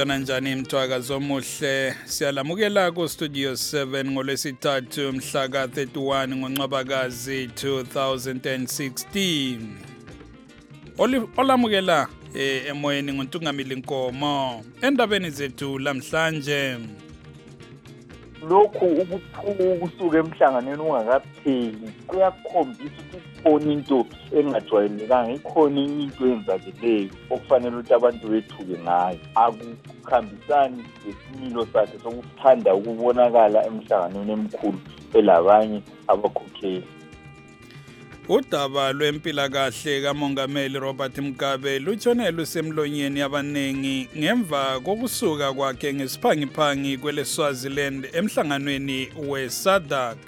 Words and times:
litshana 0.00 0.18
njani 0.18 0.54
mthwakazi 0.54 1.12
omuhle 1.12 1.94
siyalamukela 2.04 2.92
kustudio 2.92 3.52
7 3.52 4.10
ngolwesithathu 4.10 5.12
mhla 5.12 5.48
ka-31 5.48 6.36
ngoncwabakazi 6.36 7.46
2016 7.46 9.58
Oli- 10.98 11.28
olamukela 11.36 12.08
eh, 12.34 12.66
emoyeni 12.68 13.12
nguntungamili 13.12 13.76
nkomo. 13.76 14.64
Endabeni 14.82 15.30
zethu 15.30 15.78
lamhlanje 15.78 16.76
lokhu 18.48 18.86
ukuphuka 18.86 19.64
ukusuka 19.74 20.18
emhlanganweni 20.18 20.82
ungakapheli 20.82 21.88
kuyakhombisa 22.06 23.00
ukuthi 23.02 23.30
ikhona 23.40 23.72
into 23.72 24.06
engajwayelekanga 24.36 25.32
ikhona 25.32 25.80
enye 25.80 26.02
into 26.04 26.26
eyenzakeleyo 26.26 27.10
okufanele 27.30 27.76
ukuthi 27.76 27.94
abantu 27.94 28.24
bethuke 28.28 28.76
ngayo. 28.84 29.18
Akuhambisani 29.34 30.84
lesimilo 31.04 31.66
sakhe 31.72 31.98
sokuthanda 32.02 32.74
ukubonakala 32.74 33.66
emhlanganweni 33.68 34.32
emkhulu 34.32 34.78
elabanye 35.18 35.82
abakhokheli. 36.08 36.99
Udaba 38.30 38.92
lwempilakahle 38.92 40.02
kamongameli 40.02 40.78
robert 40.78 41.18
mugabe 41.18 41.78
lutshone 41.78 42.30
lusemlonyeni 42.30 43.20
abanengi 43.20 44.08
ngemva 44.18 44.80
kokusuka 44.84 45.52
kwakhe 45.52 45.94
ngesiphangiphangi 45.94 46.98
kwele-swaziland 46.98 48.08
emhlanganweni 48.12 49.08
we-sadak 49.28 50.18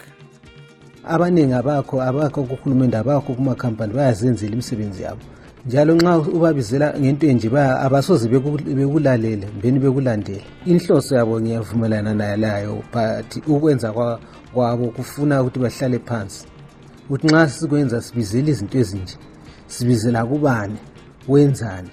abaningi 1.05 1.53
abakho 1.53 2.03
abakho 2.03 2.42
kuhulumende 2.42 2.97
abakho 2.97 3.34
kumakhampani 3.34 3.95
bayazenzela 3.95 4.53
imisebenzi 4.53 5.03
yabo. 5.03 5.20
Njalo 5.67 5.95
nxa 5.95 6.19
ubabizela 6.19 6.95
ngento 7.00 7.27
enje 7.27 7.48
abasoze 7.58 8.28
beku- 8.28 8.75
bekulalele 8.75 9.47
mbeni 9.58 9.78
bekulandela 9.78 10.42
inhloso 10.67 11.14
yabo 11.17 11.41
ngiyavumelana 11.41 12.14
nayo 12.14 12.36
layo 12.36 12.83
but 12.92 13.47
ukwenza 13.47 13.92
kwa- 13.92 14.20
kwabo 14.55 14.86
kufuna 14.91 15.42
ukuthi 15.42 15.58
bahlale 15.58 15.98
phansi 15.98 16.47
ukuthi 17.05 17.27
nxa 17.27 17.48
sikwenza 17.48 18.03
sibizela 18.03 18.50
izinto 18.50 18.78
ezinje 18.78 19.17
sibizela 19.67 20.27
kubani? 20.27 20.78
Wenzani? 21.28 21.91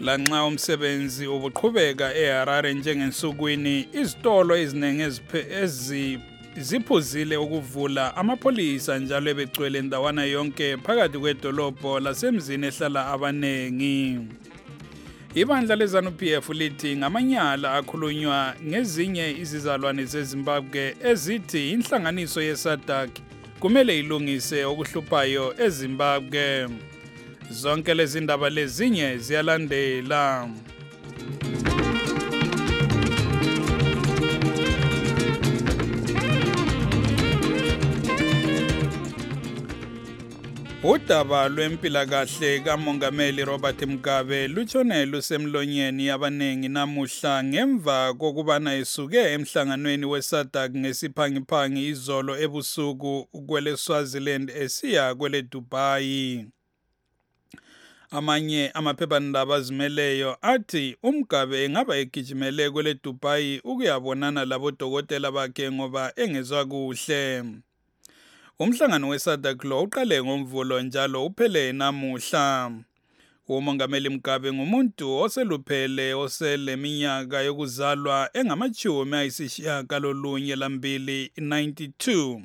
Lanxa 0.00 0.44
umsebenzi 0.44 1.26
ubuqhubeka 1.26 2.14
eharare 2.14 2.74
njengensukwini 2.74 3.88
izitolo 3.92 4.56
eziningi 4.56 5.06
ziphuzile 6.56 7.36
ukuvula 7.36 8.16
amapholisa 8.16 8.98
njalo 8.98 9.30
ebegcwele 9.30 9.82
ndawana 9.82 10.24
yonke 10.24 10.76
phakathi 10.76 11.18
kwedolobho 11.18 12.00
lasemzini 12.00 12.66
ehlala 12.66 13.06
abanengi. 13.06 14.18
Ibandla 15.34 15.76
lezanup 15.76 16.22
f 16.22 16.48
lithi 16.48 16.96
ngamanyala 16.96 17.74
akhulunywa 17.74 18.54
ngezinye 18.66 19.30
izizalwane 19.42 20.04
zezimbabwe 20.04 20.96
ezithi 21.04 21.70
inhlanganiso 21.70 22.42
yesadak 22.42 23.10
kumele 23.60 23.98
ilungise 23.98 24.64
okuhluphayo 24.64 25.54
ezimbabwe. 25.64 26.68
Zonke 27.50 27.94
lezi 27.94 28.20
ndaba 28.20 28.50
lezinye 28.50 29.18
ziyalandela. 29.18 30.48
Udaba 40.82 41.48
lwempilakahle 41.48 42.60
kamongameli 42.60 43.44
robert 43.44 43.82
mugabe 43.82 44.48
lutshone 44.48 45.06
lusemlonyeni 45.06 46.10
abanengi 46.10 46.68
namuhla 46.68 47.44
ngemva 47.44 48.14
kokubana 48.14 48.74
esuke 48.74 49.18
emhlanganweni 49.34 50.06
wesadak 50.06 50.72
ngesiphangiphangi 50.76 51.88
izolo 51.88 52.32
ebusuku 52.44 53.28
kwele-swaziland 53.46 54.50
esiya 54.50 55.14
kwele-dubai. 55.14 56.46
Amanye 58.10 58.70
amaphephandaba 58.74 59.54
azimeleyo 59.56 60.36
athi 60.42 60.96
umgabe 61.02 61.64
engaba 61.64 61.96
egijimele 61.96 62.70
kwele 62.70 62.94
dubai 63.04 63.60
ukuyabonana 63.64 64.44
labodokotela 64.44 65.30
bakhe 65.32 65.70
ngoba 65.72 66.12
engezwa 66.16 66.64
kuhle. 66.64 67.44
Umhlangano 68.60 69.08
wesadak 69.08 69.64
lo 69.64 69.82
uqale 69.82 70.22
ngomvulo 70.22 70.82
njalo 70.82 71.26
uphele 71.26 71.72
namuhla. 71.72 72.72
Umongameli 73.48 74.08
mgabe 74.08 74.52
ngumuntu 74.52 75.16
oseluphele 75.16 76.14
oseleminyaka 76.14 77.40
yokuzalwa 77.40 78.30
engamachumi 78.32 79.16
ayisishiyagalolunye 79.16 80.56
lambili 80.56 81.32
92 81.36 82.42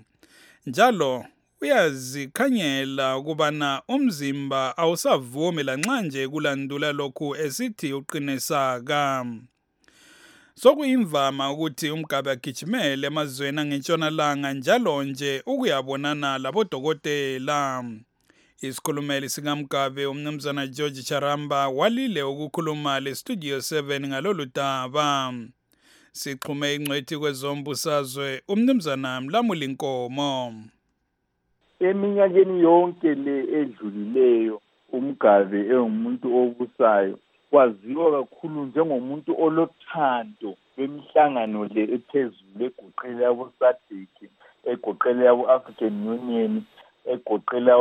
njalo 0.66 1.26
uyazikhanyela 1.62 3.18
ukubana 3.18 3.82
umzimba 3.88 4.78
awusavumi 4.78 5.64
lanxa 5.64 6.02
nje 6.02 6.28
kulandula 6.28 6.92
lokhu 6.92 7.36
esithi 7.36 7.94
uqinisaka 7.94 9.26
sokuyimvama 10.56 11.52
ukuthi 11.52 11.90
umgabe 11.92 12.32
agijimele 12.32 13.08
emazweni 13.08 13.60
angentshonalanga 13.60 14.54
njalo 14.54 15.04
nje 15.04 15.44
ukuyabonana 15.46 16.38
labodokotela. 16.38 17.84
Isikhulumeli 18.62 19.30
sikamgabe 19.30 20.06
umnumzana 20.06 20.68
george 20.68 21.02
charamba 21.02 21.68
walile 21.68 22.24
ukukhuluma 22.24 23.00
le-studio 23.00 23.58
7 23.58 24.08
ngalolu 24.08 24.46
daba. 24.56 25.34
Sixhume 26.12 26.76
ingcwethi 26.76 27.18
kwezombusazwe 27.18 28.42
umnumzana 28.48 29.22
mlamuli 29.22 29.68
nkomo. 29.68 30.54
Eminyakeni 31.80 32.62
yonke 32.62 33.16
le 33.16 33.38
edlulileyo 33.60 34.62
umgabe 34.94 35.60
engumuntu 35.60 36.28
obusayo 36.42 37.20
kwaziwa 37.56 38.12
kakhulu 38.12 38.66
njengomuntu 38.66 39.32
olothando 39.44 40.56
lwemihlangano 40.78 41.66
le 41.74 41.82
ephezulu 41.96 42.66
egoqela 42.68 43.22
yabo-sadc 43.28 43.88
egoqela 44.72 45.22
yabo-african 45.30 45.96
union 46.08 46.54
egoqela 47.14 47.74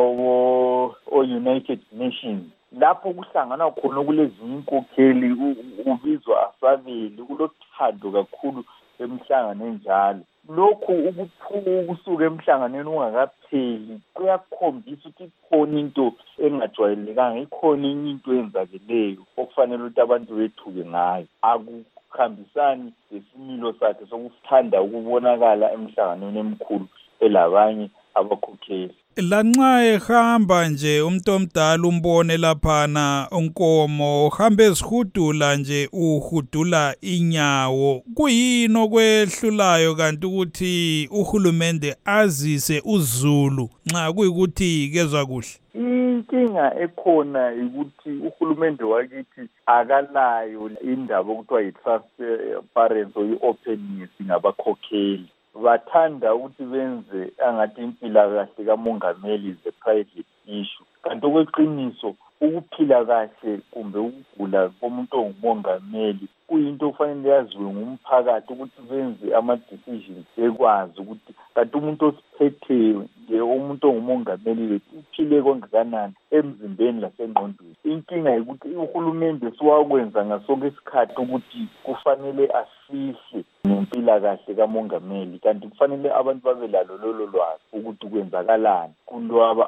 o-united 1.16 1.80
nations. 1.92 2.44
Lapho 2.80 3.12
kuhlangana 3.12 3.70
khona 3.70 4.02
kulezinye 4.06 4.54
inkokheli 4.56 5.32
u- 5.32 5.90
ubizwa 5.92 6.34
asabeli 6.54 7.22
kulothando 7.28 8.06
kakhulu 8.12 8.64
emhlangano 9.02 9.66
enjalo. 9.66 10.22
Lokhu 10.48 10.92
ukuphuka 11.08 11.70
ukusuka 11.80 12.24
emhlanganweni 12.24 12.88
ungakapheli 12.88 14.00
kuyakhombisa 14.14 15.08
ukuthi 15.08 15.24
ikhona 15.24 15.78
into 15.80 16.06
engajwayelekanga 16.44 17.38
ikhona 17.44 17.86
enye 17.88 18.10
into 18.10 18.28
eyenzakeleyo 18.32 19.22
okufanele 19.40 19.82
ukuthi 19.82 20.00
abantu 20.00 20.30
bethuke 20.38 20.84
ngayo. 20.92 21.26
Akuhambisani 21.50 22.92
lesimilo 23.10 23.72
sakhe 23.80 24.04
sokuthanda 24.10 24.82
ukubonakala 24.82 25.72
emhlanganweni 25.76 26.38
emkhulu 26.44 26.86
elabanye 27.24 27.86
abakhokheli. 28.18 28.94
Lanxa 29.16 29.84
ehamba 29.84 30.68
nje 30.68 31.02
umuntu 31.02 31.32
omdala 31.32 31.88
umbone 31.88 32.36
laphana 32.36 33.28
unkomo 33.30 34.26
uhambe 34.26 34.64
ezihudula 34.64 35.56
nje 35.56 35.88
uhudula 35.92 36.96
inyawo. 37.00 38.02
Kuyini 38.14 38.78
okwehlulayo 38.78 39.94
kanti 39.94 40.26
ukuthi 40.26 41.08
uhulumende 41.12 41.96
azise 42.04 42.82
uzulu 42.84 43.68
nxa 43.86 44.12
kuyikuthi 44.12 44.90
kezwa 44.92 45.26
kuhle? 45.26 45.54
Inkinga 45.74 46.74
ekhona 46.82 47.52
ukuthi 47.66 48.10
uhulumende 48.28 48.84
wakithi 48.84 49.42
akalayo 49.66 50.70
indaba 50.82 51.32
okuthiwa 51.32 51.62
yi-transparency 51.62 53.18
or 53.18 53.26
i-openness 53.26 54.10
ngabakhokheli. 54.22 55.28
Bathanda 55.54 56.34
ukuthi 56.34 56.64
benze 56.64 57.32
angathi 57.46 57.82
impilakahle 57.82 58.64
kamongameli 58.66 59.48
is 59.50 59.66
a 59.66 59.72
private 59.72 60.24
issue. 60.46 60.84
Kanti 61.02 61.26
okweqiniso 61.26 62.14
ukuphila 62.46 63.04
kahle 63.04 63.52
kumbe 63.70 63.98
ukugula 63.98 64.68
komuntu 64.80 65.14
ongumongameli 65.20 66.26
kuyinto 66.48 66.84
okufanele 66.88 67.28
yaziwe 67.34 67.68
ngumphakathi 67.72 68.52
ukuthi 68.52 68.80
benze 68.90 69.26
ama-decisions 69.38 70.26
bekwazi 70.36 71.00
ukuthi 71.00 71.32
kanti 71.54 71.76
umuntu 71.76 72.02
osiphetheyo 72.08 73.00
nje 73.22 73.40
umuntu 73.40 73.84
ongumongameli 73.88 74.62
wethu 74.70 74.92
uphile 74.98 75.42
kongakanani 75.42 76.14
emzimbeni 76.36 77.00
lasengqondweni. 77.00 77.76
Inkinga 77.90 78.30
yikuthi 78.34 78.68
uhulumende 78.84 79.50
siwakwenza 79.56 80.20
ngasonke 80.26 80.66
isikhathi 80.66 81.20
ukuthi 81.20 81.60
kufanele 81.84 82.44
asihle 82.60 83.40
ngempilakahle 83.66 84.54
kamongameli 84.58 85.38
kanti 85.38 85.68
kufanele 85.68 86.08
abantu 86.12 86.44
babe 86.44 86.66
lalo 86.66 86.96
lolo 87.02 87.26
lwazi 87.26 87.64
ukuthi 87.72 88.06
kwenzakalani 88.06 88.94
kulaba 89.06 89.64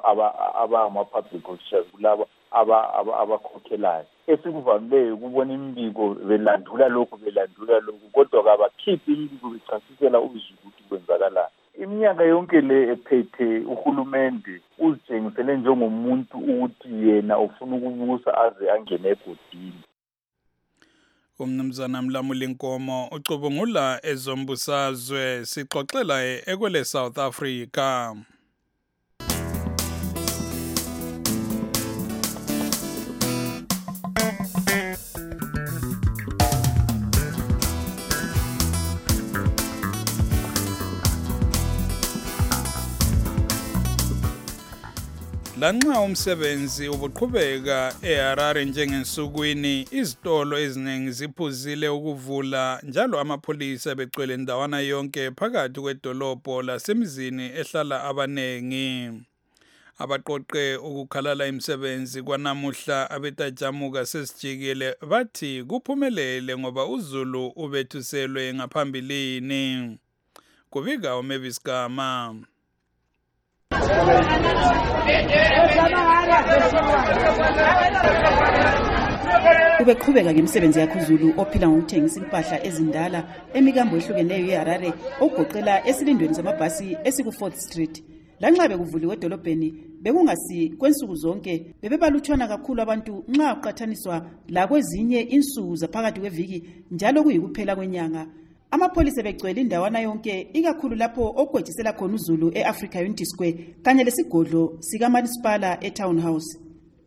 abangama-public 0.62 1.49
officials 1.49 1.87
kulaba 1.93 2.25
abakhokhelayo 3.20 4.06
esikuvamileyo 4.26 5.16
kubona 5.16 5.52
imibiko 5.54 6.14
belandula 6.28 6.88
lokhu 6.88 7.16
belandula 7.16 7.80
lokhu 7.80 8.08
kodwa 8.12 8.44
kabakhiphi 8.44 9.12
imibiko 9.12 9.48
bechasisela 9.50 10.20
uzulu 10.20 10.58
ukuthi 10.66 10.82
kwenzakalani. 10.88 11.54
Iminyaka 11.82 12.22
yonke 12.24 12.60
le 12.60 12.92
ephethe 12.92 13.58
uhulumende 13.58 14.60
uzitshengisele 14.78 15.56
njengomuntu 15.56 16.38
ukuthi 16.38 16.88
yena 17.08 17.38
ufuna 17.38 17.76
ukubusa 17.76 18.30
aze 18.44 18.70
angene 18.70 19.08
egodini. 19.08 19.82
Umnumzana 21.38 22.02
mlamuli 22.02 22.46
nkomo 22.46 23.08
ucubungula 23.16 24.00
ezombusazwe 24.02 25.44
sixoxela 25.44 26.16
ekwele 26.50 26.84
South 26.84 27.18
Africa. 27.18 28.16
Lanxa 45.66 46.00
umsebenzi 46.00 46.88
ubuqhubeka 46.88 47.94
eHarare 48.02 48.64
njengensukwini 48.64 49.74
izitolo 49.90 50.58
eziningi 50.58 51.10
ziphuzile 51.18 51.88
ukuvula 51.88 52.80
njalo 52.82 53.20
amapholisa 53.20 53.94
begcwele 53.94 54.34
indawana 54.34 54.80
yonke 54.80 55.30
phakathi 55.30 55.80
kwedolobho 55.80 56.62
lasemizini 56.62 57.44
ehlala 57.60 58.04
abanengi. 58.04 58.90
Abaqoqe 59.98 60.76
ukukhalala 60.76 61.46
imisebenzi 61.46 62.22
kwanamuhla 62.22 63.10
abetajamuka 63.10 64.06
sesijikile 64.06 64.96
bathi 65.10 65.64
kuphumelele 65.68 66.58
ngoba 66.58 66.86
uzulu 66.86 67.46
ubethuselwe 67.46 68.54
ngaphambilini. 68.54 69.98
Kubika 70.70 71.16
uMavis 71.16 71.62
Gama. 71.64 72.36
Ubeqhubeka 79.80 80.32
ngemisebenzi 80.32 80.80
yakhe 80.80 80.98
uzulu 80.98 81.34
ophila 81.42 81.68
ngokuthengisa 81.68 82.20
impahla 82.20 82.56
ezindala 82.68 83.20
emikambo 83.54 83.96
ehlukeneyo 83.96 84.46
yeharare 84.50 84.90
okugoqela 85.24 85.86
esilindweni 85.88 86.34
samabhasi 86.34 86.96
esiku-4th 87.08 87.58
street. 87.66 87.96
Lanxa 88.40 88.68
bekuvuliwe 88.68 89.14
edolobheni 89.14 89.68
bekungasi 90.02 90.76
kwensuku 90.78 91.14
zonke 91.14 91.74
bebebalutshwana 91.82 92.48
kakhulu 92.48 92.82
abantu 92.82 93.24
nxa 93.28 93.54
kuqathaniswa 93.54 94.16
lakwezinye 94.48 95.20
insuku 95.20 95.76
zaphakathi 95.76 96.20
kweviki 96.20 96.58
njalo 96.90 97.22
kuyikuphela 97.22 97.76
kwenyanga. 97.76 98.26
Amapholisa 98.70 99.22
begcwele 99.22 99.60
indawana 99.60 100.00
yonke 100.00 100.48
ikakhulu 100.52 100.94
lapho 100.96 101.24
okugwejisela 101.36 101.92
khona 101.92 102.14
uzulu 102.14 102.52
e-africa 102.54 102.96
unity 103.00 103.24
square 103.24 103.76
kanye 103.82 104.04
lesigodlo 104.04 104.76
sikamasipala 104.80 105.84
etown 105.84 106.20
house 106.20 106.58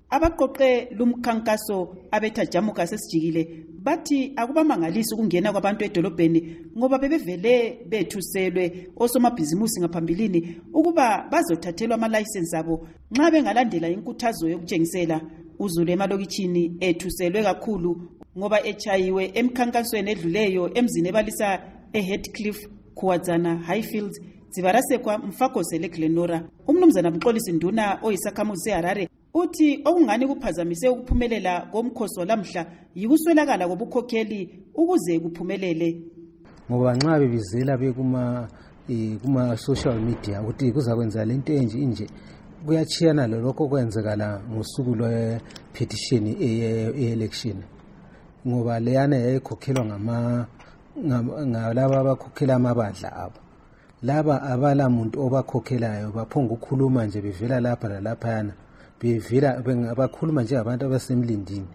abaqoqe 0.10 0.90
lumkhankaso 0.98 1.96
abethajamuka 2.12 2.88
sesijikile 2.88 3.66
bathi 3.84 4.34
akubamangalisi 4.36 5.14
ukungena 5.14 5.52
kwabantu 5.52 5.86
edolobheni 5.86 6.58
ngoba 6.78 6.98
bebevele 6.98 7.86
bethuselwe 7.90 8.88
osomabhizimusi 8.98 9.80
ngaphambilini 9.80 10.62
ukuba 10.74 11.28
bazothathelwa 11.32 11.96
amalayisensi 11.96 12.56
abo 12.56 12.88
nxa 13.12 13.32
bengalandela 13.32 13.90
inkuthazo 13.90 14.50
yokutshengisela 14.50 15.22
uzulu 15.60 15.92
emalokitshini 15.92 16.78
ethuselwe 16.80 17.44
kakhulu 17.44 17.92
ngoba 18.40 18.66
echayiwe 18.66 19.32
emkhankasweni 19.40 20.12
edluleyo 20.12 20.64
emzini 20.80 21.10
ebalisa 21.10 21.48
eheadcliff 21.94 22.60
khuwadzana 22.96 23.52
highfields 23.70 24.16
dzivarasekwa 24.52 25.18
mfagose 25.18 25.78
leglenora 25.78 26.44
umnumzana 26.68 27.12
mxolisi 27.12 27.52
nduna 27.52 28.00
oyisakhamuzi 28.04 28.64
seharare 28.64 29.10
uthi 29.34 29.82
okungani 29.86 30.28
kuphazamise 30.28 30.90
ukuphumelela 30.90 31.68
komkhosi 31.72 32.20
walamhla 32.20 32.66
yikuswelakala 32.96 33.68
kobukhokheli 33.68 34.40
ukuze 34.76 35.20
kuphumelele. 35.20 36.02
Ngoba 36.72 36.96
nxa 36.96 37.20
bebizela 37.20 37.78
bekuma 37.78 38.48
um 38.90 39.20
kuma-social 39.22 40.00
media 40.00 40.42
ukuthi 40.42 40.72
kuzakwenza 40.72 41.26
le 41.26 41.34
nto 41.34 41.54
enje 41.54 41.78
inje 41.78 42.08
kuyachiyana 42.66 43.28
lolokho 43.28 43.64
okwenzekala 43.64 44.42
ngosuku 44.52 44.96
lwe-petition 44.96 46.24
e-election 46.28 47.58
ngoba 48.48 48.80
leyana 48.80 49.16
yayikhokhelwa 49.16 50.00
ngalaba 51.48 52.00
abakhokhela 52.00 52.56
amabandla 52.56 53.10
abo. 53.16 53.40
Laba 54.04 54.42
abala 54.42 54.90
muntu 54.90 55.20
obakhokhelayo 55.26 56.12
baphonga 56.12 56.54
ukukhuluma 56.54 57.06
nje 57.06 57.22
bevela 57.22 57.60
lapha 57.60 57.88
lalaphayana 57.88 58.54
bevela 59.00 59.62
bakhuluma 59.96 60.44
njengabantu 60.44 60.86
abasemlindini 60.86 61.68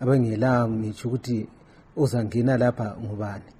abangela 0.00 0.68
ngitsho 0.68 1.08
ukuthi 1.08 1.46
ozangena 1.96 2.56
lapha 2.58 2.96
ngubani. 3.02 3.50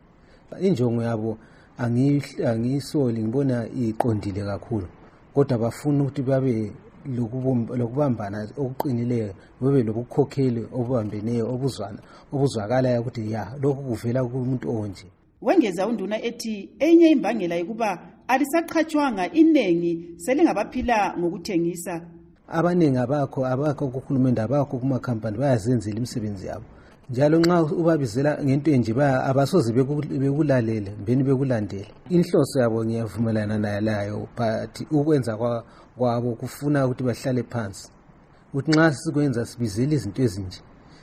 Injongo 0.60 1.02
yabo 1.02 1.38
angisoli 1.78 3.22
ngibona 3.22 3.66
iqondile 3.68 4.44
kakhulu 4.44 4.86
kodwa 5.34 5.58
bafuna 5.58 6.02
ukuthi 6.02 6.22
babe 6.22 6.72
lokubambana 7.06 8.48
okuqinileyo 8.56 9.34
bebe 9.60 9.82
lobukhokheli 9.82 10.66
obubambeneyo 10.72 11.44
obuzwana 11.54 11.98
obuzwakalayo 12.32 13.00
ukuthi 13.00 13.32
ya 13.32 13.42
lokhu 13.62 13.82
kuvela 13.82 14.24
kumuntu 14.24 14.66
onje. 14.70 15.06
Wengeza 15.42 15.86
unduna 15.86 16.22
ethi 16.22 16.70
enye 16.78 17.10
imbangela 17.10 17.54
yokuba 17.56 17.98
alisaqhatshwanga 18.28 19.32
iningi 19.32 19.92
selingabaphila 20.16 21.14
ngokuthengisa. 21.18 21.94
Abaningi 22.48 22.98
abakho 22.98 23.46
abakho 23.46 23.88
kuhulumende 23.88 24.40
abakho 24.42 24.78
kumakhampani 24.78 25.38
bayazenzela 25.38 25.96
imisebenzi 25.96 26.46
yabo 26.46 26.64
njalo 27.12 27.38
nxa 27.40 27.62
ubabizela 27.62 28.38
ngento 28.44 28.70
enje 28.70 28.92
abasoze 29.30 29.72
bekulalele 29.72 30.90
mbeni 31.00 31.22
bekulandele. 31.24 31.90
Inhloso 32.08 32.60
yabo 32.60 32.84
ngiyavumelana 32.84 33.58
nalayo 33.58 34.28
but 34.36 34.74
ukwenza 34.90 35.36
kwabo 35.96 36.34
kufuna 36.40 36.86
ukuthi 36.86 37.04
bahlale 37.04 37.42
phansi. 37.42 37.88
Ukuthi 38.50 38.70
nxa 38.70 38.92
sikwenza 38.92 39.46
sibizela 39.46 39.92
izinto 39.92 40.22
ezinje 40.22 40.60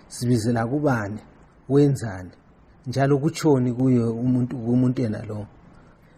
sibizela 0.07 0.67
kubani? 0.67 1.19
Wenzani? 1.69 2.31
Njalo 2.87 3.19
kutshoni 3.19 3.73
kuye 3.73 4.03
umuntu 4.03 4.57
kumuntu 4.57 5.01
yena 5.01 5.21
lo 5.29 5.45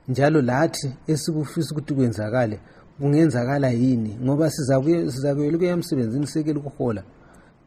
njalo 0.07 0.41
lathi 0.41 0.89
esikufisa 1.07 1.71
ukuthi 1.71 1.93
kwenzakale 1.93 2.60
kungenzakala 2.98 3.69
yini? 3.69 4.17
Ngoba 4.24 4.50
sizakuyela 4.51 5.55
ukuya 5.55 5.74
emsebenzini 5.74 6.27
sekele 6.27 6.60
ukuhola. 6.60 7.03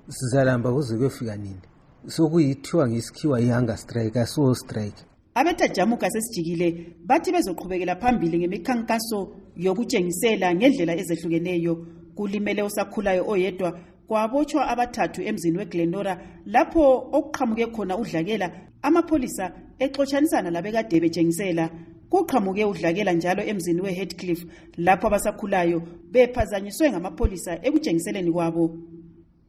Sizalamba 0.09 0.73
kuze 0.73 0.97
kuyofika 0.97 1.37
nini 1.37 1.65
sokuyithiwa 2.07 2.89
ngesikhiwa 2.89 3.41
i-hunger 3.41 3.77
strike 3.77 4.21
asiwo 4.21 4.55
strike. 4.55 5.05
Abethajamuka 5.35 6.11
sesijikile 6.11 6.95
bathi 7.07 7.33
bezoqhubekela 7.33 7.97
phambili 7.97 8.39
ngemikhankaso 8.39 9.37
yokutshengisela 9.57 10.55
ngendlela 10.55 10.97
ezehlukeneyo. 10.97 11.87
Kulimele 12.15 12.63
osakhulayo 12.63 13.25
oyedwa 13.29 13.79
kwabotshwa 14.07 14.69
abathathu 14.69 15.23
emzini 15.23 15.59
weglenora 15.59 16.15
lapho 16.47 17.09
okuqhamuke 17.13 17.67
khona 17.67 17.99
udlakela 17.99 18.51
amapholisa 18.83 19.53
exotshanisana 19.79 20.51
labekade 20.51 21.01
betshengisela. 21.01 21.71
Kuqhamuke 22.11 22.65
udlakela 22.65 23.13
njalo 23.13 23.43
emzini 23.43 23.81
we-headcliff 23.81 24.45
lapho 24.77 25.07
abasakhulayo 25.07 25.83
bephazanyiswe 26.13 26.91
ngamapholisa 26.91 27.59
ekutshengiseleni 27.67 28.31
kwabo 28.33 28.79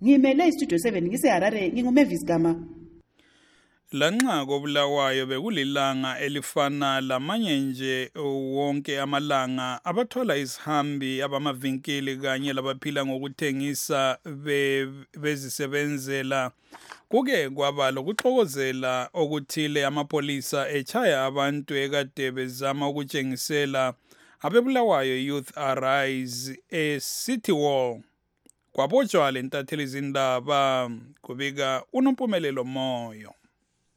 ngimele 0.06 0.48
istudio 0.48 0.78
7 0.78 1.02
ngiseharare 1.02 1.70
ngingumavis 1.72 2.26
gama. 2.26 2.56
Lanxa 3.92 4.46
kobulawayo 4.46 5.26
bekulilanga 5.26 6.20
elifana 6.20 7.02
lamanye 7.02 7.60
nje 7.60 8.12
wonke 8.56 9.00
amalanga 9.00 9.86
abathwala 9.86 10.38
isihambi 10.38 11.22
abamavinkili 11.22 12.18
kanye 12.18 12.54
labaphila 12.54 13.06
ngokuthengisa 13.06 14.18
be- 14.26 14.88
bezisebenzela. 15.22 16.52
Kuke 17.10 17.50
kwaba 17.50 17.92
lokuxokozela 17.92 19.10
okuthile 19.14 19.86
amapolisa 19.86 20.70
echaya 20.70 21.26
abantu 21.26 21.76
ekade 21.76 22.32
bezama 22.32 22.90
ukutshengisela 22.90 23.94
abebulawayo 24.42 25.18
youth 25.26 25.58
arise 25.58 26.60
e-city 26.70 27.52
wall 27.52 28.02
kwabotshwa 28.76 29.32
le 29.32 29.42
ntatheli 29.42 29.86
zindaba 29.88 30.90
kubika 31.22 31.84
unompumelelo 31.94 32.64
moyo. 32.64 33.34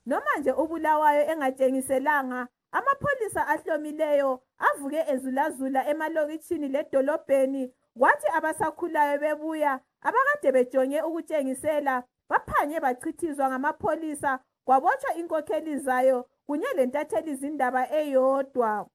Noma 0.07 0.37
nje 0.41 0.53
ubulawayo 0.53 1.31
engatshengiselanga 1.33 2.49
amapholisa 2.73 3.47
ahlomileyo 3.47 4.41
avuke 4.59 5.05
ezulazula 5.13 5.89
emalokitshini 5.91 6.69
ledolobheni 6.69 7.73
kwathi 7.99 8.27
abasakhulayo 8.37 9.19
bebuya 9.19 9.81
abakade 10.01 10.53
bejonge 10.53 11.03
ukutshengisela 11.03 12.05
baphanye 12.31 12.81
bachithizwa 12.81 13.49
ngamapholisa 13.49 14.39
kwabotshwa 14.65 15.15
inkokheli 15.15 15.79
zayo 15.79 16.29
kunye 16.47 16.67
lentatheli 16.77 17.35
zindaba 17.35 17.83
eyodwa. 17.93 18.87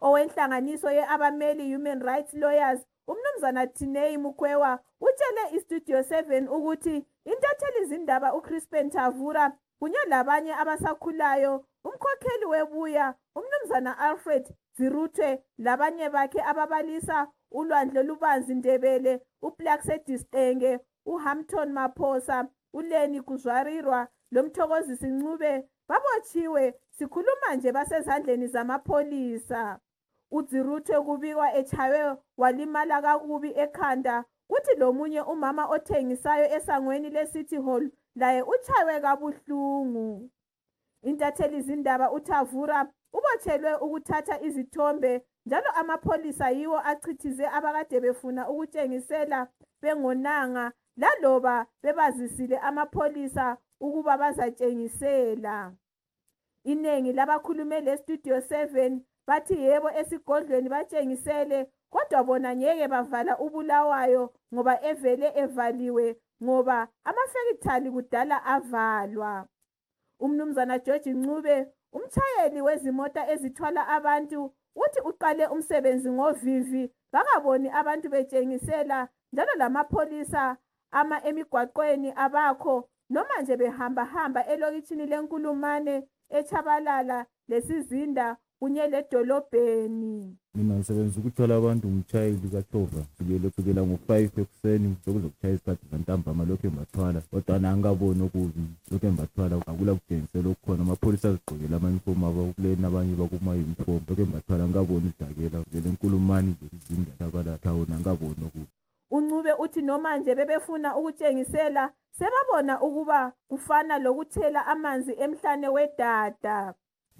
Owenhlanganiso 0.00 0.90
ye-abameli 0.90 1.74
human 1.74 2.00
rights 2.00 2.34
lawyers 2.34 2.80
umnumzana 3.06 3.66
tinei 3.66 4.18
mukwewa 4.18 4.78
utshele 5.00 5.56
istudio 5.56 5.98
7 5.98 6.48
ukuthi 6.48 7.06
intatheli 7.24 7.84
zindaba 7.86 8.34
uchrispen 8.34 8.90
tavura 8.90 9.52
kunye 9.78 9.98
labanye 10.08 10.54
abasakhulayo 10.54 11.64
umkhokheli 11.84 12.44
webuya 12.44 13.14
umnumzana 13.34 13.98
alfred 13.98 14.54
ziruthe 14.76 15.42
labanye 15.58 16.08
bakhe 16.10 16.40
ababalisa 16.50 17.28
ulwandle 17.50 18.00
olubanzi 18.00 18.54
ndebele 18.54 19.20
uplaxedistenge 19.42 20.78
uhampton 21.06 21.72
maphosa 21.72 22.48
uleni 22.72 23.20
kuzwarirwa 23.20 24.08
lomthokozisi 24.32 25.06
ncube 25.06 25.68
babotshiwe 25.88 26.74
sikhuluma 26.90 27.56
nje 27.56 27.72
basezandleni 27.72 28.46
zamapholisa. 28.46 29.78
Udziruthe 30.32 31.00
kubikwa 31.00 31.54
echaywe 31.54 32.16
walimala 32.36 33.02
kakubi 33.02 33.50
ekhanda. 33.64 34.24
Kuthi 34.48 34.74
lomunye 34.80 35.20
umama 35.20 35.66
othengisayo 35.66 36.46
esangweni 36.56 37.10
le-city 37.10 37.56
hall 37.56 37.90
laye 38.14 38.42
utshaywe 38.42 39.00
kabuhlungu. 39.00 40.30
Intatheli 41.02 41.60
zindaba 41.62 42.12
uthavura 42.12 42.78
ubotshelwe 43.12 43.74
ukuthatha 43.74 44.40
izithombe 44.40 45.22
njalo 45.46 45.70
amapholisa 45.70 46.50
yiwo 46.50 46.78
achithize 46.90 47.46
abakade 47.46 48.00
befuna 48.00 48.48
ukutshengisela 48.48 49.48
bengonanga 49.82 50.72
laloba 50.96 51.66
bebazisile 51.82 52.58
amapholisa 52.58 53.56
ukuba 53.80 54.18
bazatshengisela. 54.18 55.72
Iningi 56.64 57.12
labakhulume 57.12 57.80
lestudio 57.80 58.36
7 58.38 59.00
bathi 59.26 59.54
yebo 59.64 59.90
esigodlweni 59.90 60.68
batshengisele 60.68 61.58
kodwa 61.92 62.24
bona 62.24 62.56
ngeke 62.56 62.88
bavala 62.88 63.38
ubulawayo 63.38 64.34
ngoba 64.54 64.74
evele 64.90 65.28
evaliwe 65.42 66.06
ngoba 66.42 66.88
amafekithali 67.04 67.90
kudala 67.90 68.44
avalwa. 68.44 69.46
Umnumzana 70.20 70.78
george 70.78 71.10
ncube 71.12 71.66
umtshayeli 71.92 72.60
wezimota 72.62 73.30
ezithwala 73.32 73.88
abantu 73.88 74.54
uthi 74.76 75.00
uqale 75.10 75.46
umsebenzi 75.46 76.10
ngovivi 76.10 76.92
kakaboni 77.12 77.68
abantu 77.80 78.06
betshengisela 78.08 79.08
njalo 79.32 79.52
lamapholisa 79.54 80.56
ama 80.90 81.16
emigwaqweni 81.28 82.12
abakho 82.16 82.88
noma 83.10 83.40
nje 83.40 83.56
behambahamba 83.56 84.46
elokitshini 84.46 85.06
lenkulumane 85.06 85.94
echabalala 86.38 87.26
lesizinda 87.48 88.36
kunye 88.62 88.86
ledolobheni 88.86 90.36
mina 90.54 90.74
ngisebenzisa 90.74 91.20
ukuthwala 91.20 91.54
abantu 91.56 91.88
ngumtshayeli 91.88 92.48
katova 92.54 93.00
kusukela 93.08 93.48
kusukela 93.48 93.82
ngo-five 93.82 94.32
ekuseni 94.42 94.96
sokuze 95.04 95.28
kushaya 95.28 95.54
isikhathi 95.54 95.84
zantambama 95.90 96.44
lokhu 96.44 96.66
embathwala. 96.66 97.20
Kodwana 97.30 97.70
angikaboni 97.70 98.22
okubi 98.26 98.64
lokhu 98.90 99.06
embathwala 99.06 99.54
akula 99.70 99.92
kutshengisela 99.94 100.48
okukhona. 100.50 100.82
Amapholisa 100.82 101.28
azigqokela 101.28 101.76
amayunifomu 101.76 102.24
abakuleni 102.26 102.84
abanye 102.86 103.14
bakuma-yunifomu 103.20 104.06
lokhu 104.08 104.22
embathwala 104.26 104.62
angikaboni 104.64 105.08
idakela 105.12 105.58
vele 105.70 105.88
enkulumani 105.90 106.50
nje 106.54 106.66
izinda 106.76 107.12
tabalathawona 107.18 107.94
angikaboni 107.94 108.42
okubi. 108.48 108.72
Uncube 109.16 109.52
uthi 109.64 109.80
noma 109.82 110.18
nje 110.18 110.34
bebefuna 110.38 110.88
ukutshengisela 110.98 111.84
sebabona 112.18 112.74
ukuba 112.86 113.32
kufana 113.48 113.98
lokuthela 113.98 114.60
amanzi 114.66 115.12
emhlane 115.24 115.68
wedada. 115.68 116.74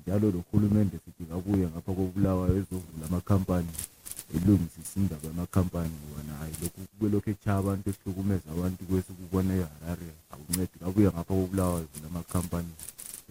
Njalo 0.07 0.31
lohulumende 0.31 0.97
sithi 1.05 1.25
kabuye 1.31 1.67
ngapha 1.67 1.93
kobulawayo 1.93 2.57
ezovula 2.61 3.05
amakhampani 3.09 3.73
elungisisa 4.37 5.01
indaba 5.01 5.27
yamakhampani 5.29 5.95
wona 6.13 6.33
hayi 6.41 6.55
lokhu 6.63 6.81
kube 6.91 7.07
lokhu 7.13 7.31
etshaya 7.31 7.59
abantu 7.59 7.91
ehlukumeza 7.91 8.47
abantu 8.55 8.81
kwesikubona 8.89 9.53
eharare 9.61 10.09
akuncedi. 10.33 10.77
Kabuye 10.83 11.09
ngapha 11.09 11.35
kobulawayo 11.35 11.87
vula 11.93 12.07
amakhampani 12.11 12.73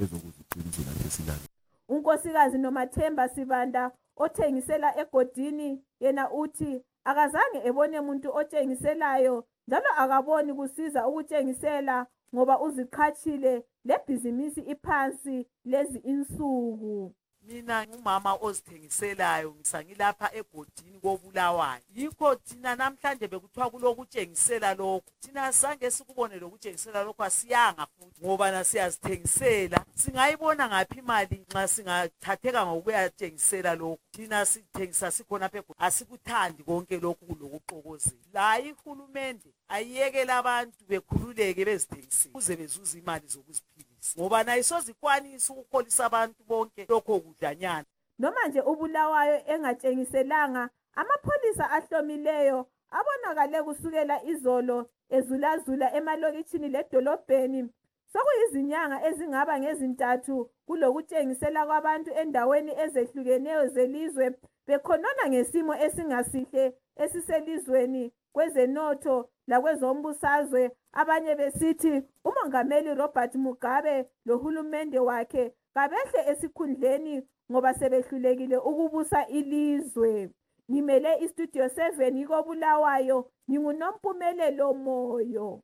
ezokuziqiniso 0.01 0.81
lapho 0.87 1.03
esilale 1.07 1.45
unkosikazi 1.93 2.57
nomathemba 2.57 3.29
sibanda 3.29 3.91
othengisela 4.17 4.97
egodini 5.01 5.69
yena 5.99 6.31
uthi 6.31 6.81
akazange 7.03 7.59
ebone 7.67 8.01
muntu 8.01 8.27
otshengiselayo 8.39 9.45
njalo 9.67 9.89
akaboni 9.97 10.53
kusiza 10.53 11.07
ukutshengisela 11.07 12.07
ngoba 12.35 12.59
uziqhatshile 12.59 13.63
lebhizimisi 13.85 14.61
iphansi 14.61 15.45
lezi 15.65 15.99
insuku. 15.99 17.13
Mina 17.47 17.87
ngumama 17.87 18.33
ozithengiselayo 18.41 19.51
ngisangilapha 19.55 20.35
egodini 20.35 20.99
kobulawayo. 20.99 21.81
Yikho 21.95 22.35
thina 22.35 22.75
namhlanje 22.75 23.27
bekuthiwa 23.27 23.69
kulokutshengisela 23.69 24.73
lokhu. 24.73 25.11
Thina 25.19 25.53
sange 25.53 25.91
sikubone 25.91 26.35
lokutshengisela 26.39 27.03
lokhu 27.03 27.23
asiyanga 27.23 27.85
futhi. 27.85 28.21
Ngoba 28.21 28.51
nasiyazithengisela 28.51 29.85
singayibona 29.95 30.67
ngaphi 30.67 30.99
imali 30.99 31.45
nxa 31.49 31.67
singathatheka 31.67 32.65
ngokuyatshengisela 32.65 33.75
lokhu? 33.75 33.99
Thina 34.11 34.45
sithengisa 34.45 35.11
sikhonapha 35.11 35.57
egodini 35.57 35.85
asikuthandi 35.85 36.63
konke 36.63 36.99
lokhu 36.99 37.25
kulokuxokozela. 37.25 38.21
La 38.33 38.59
ihulumende 38.59 39.49
ayiyekele 39.67 40.33
abantu 40.33 40.85
bekhululeke 40.89 41.65
bezithengisele 41.65 42.29
ukuze 42.29 42.55
bezuze 42.55 42.99
imali 42.99 43.27
zokuziphilisa 43.27 43.70
ngoba 44.17 44.43
nayisozikwanisa 44.43 45.53
ukukholisa 45.53 46.05
abantu 46.05 46.43
bonke 46.47 46.85
lokho 46.89 47.19
kudlanyana. 47.19 47.85
Noma 48.19 48.47
nje 48.47 48.61
ubulawayo 48.61 49.37
engatshengiselanga 49.53 50.69
amapholisa 50.95 51.71
ahlomileyo 51.71 52.59
abonakale 52.97 53.63
kusukela 53.63 54.23
izolo 54.31 54.89
ezulazula 55.09 55.87
emalokitshini 55.97 56.67
ledolobheni. 56.75 57.69
Sokuyizinyanga 58.11 58.97
ezingaba 59.07 59.59
ngezintathu 59.59 60.35
kulokutshengisela 60.67 61.61
kwabantu 61.65 62.11
endaweni 62.21 62.71
ezehlukeneyo 62.83 63.67
zelizwe 63.73 64.25
bekhonona 64.67 65.23
ngesimo 65.29 65.73
esingasihle 65.85 66.63
esiselizweni 67.03 68.03
kwezenotho 68.33 69.15
lakwezombusazwe 69.49 70.71
abanye 70.93 71.35
besithi 71.39 71.93
umongameli 72.41 72.93
robert 72.95 73.35
mugabe 73.35 74.05
lohulumende 74.25 74.99
wakhe 74.99 75.53
kabehle 75.73 76.31
esikhundleni 76.31 77.21
ngoba 77.51 77.73
sebehlulekile 77.73 78.57
ukubusa 78.57 79.27
ilizwe. 79.27 80.29
Ngimele 80.71 81.19
istudio 81.19 81.65
7 81.65 82.17
yikobulawayo 82.17 83.31
ngingunompumelelo 83.49 84.73
moyo. 84.73 85.61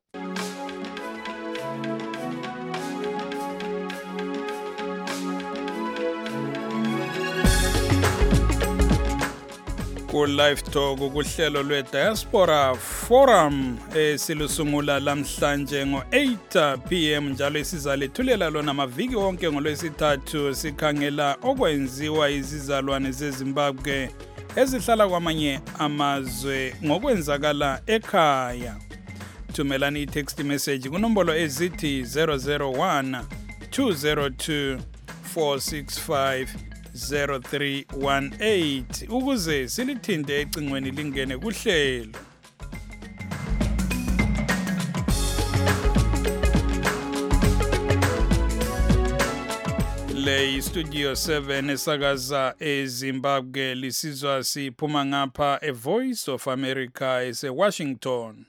Ku-live 10.10 10.62
talk 10.62 10.98
kuhlelo 10.98 11.62
lwe-diaspora 11.62 12.74
forum 12.74 13.78
esilusungula 13.94 15.00
lamhlanje 15.00 15.86
ngo-8 15.86 16.78
pm 16.78 17.28
njalo 17.28 17.58
isizalethulela 17.58 18.50
lona 18.50 18.74
maviki 18.74 19.16
wonke 19.16 19.52
ngolwesithathu. 19.52 20.54
Sikhangela 20.54 21.36
okwenziwa 21.42 22.30
izizalwane 22.30 23.12
zezimbabwe 23.12 24.10
ezihlala 24.56 25.08
kwamanye 25.08 25.60
amazwe 25.78 26.74
ngokwenzakala 26.84 27.80
ekhaya. 27.86 28.76
Thumelani 29.52 30.02
i-text 30.02 30.40
message 30.40 30.88
kunombolo 30.88 31.36
ezithi 31.36 32.02
001 32.02 33.22
202 33.70 34.78
465 35.34 36.67
0318 36.98 39.08
ukuze 39.08 39.68
silithinte 39.68 40.40
ecingweni 40.40 40.90
lingene 40.90 41.38
kuhlelo. 41.38 42.18
Le 50.14 50.54
istudio 50.56 51.12
7 51.12 51.70
esakaza 51.70 52.54
ezimbabwe 52.60 53.74
lisizwa 53.74 54.44
siphuma 54.44 55.06
ngapha 55.06 55.58
evoice 55.62 56.30
of 56.30 56.48
america 56.48 57.22
esewashington 57.28 58.44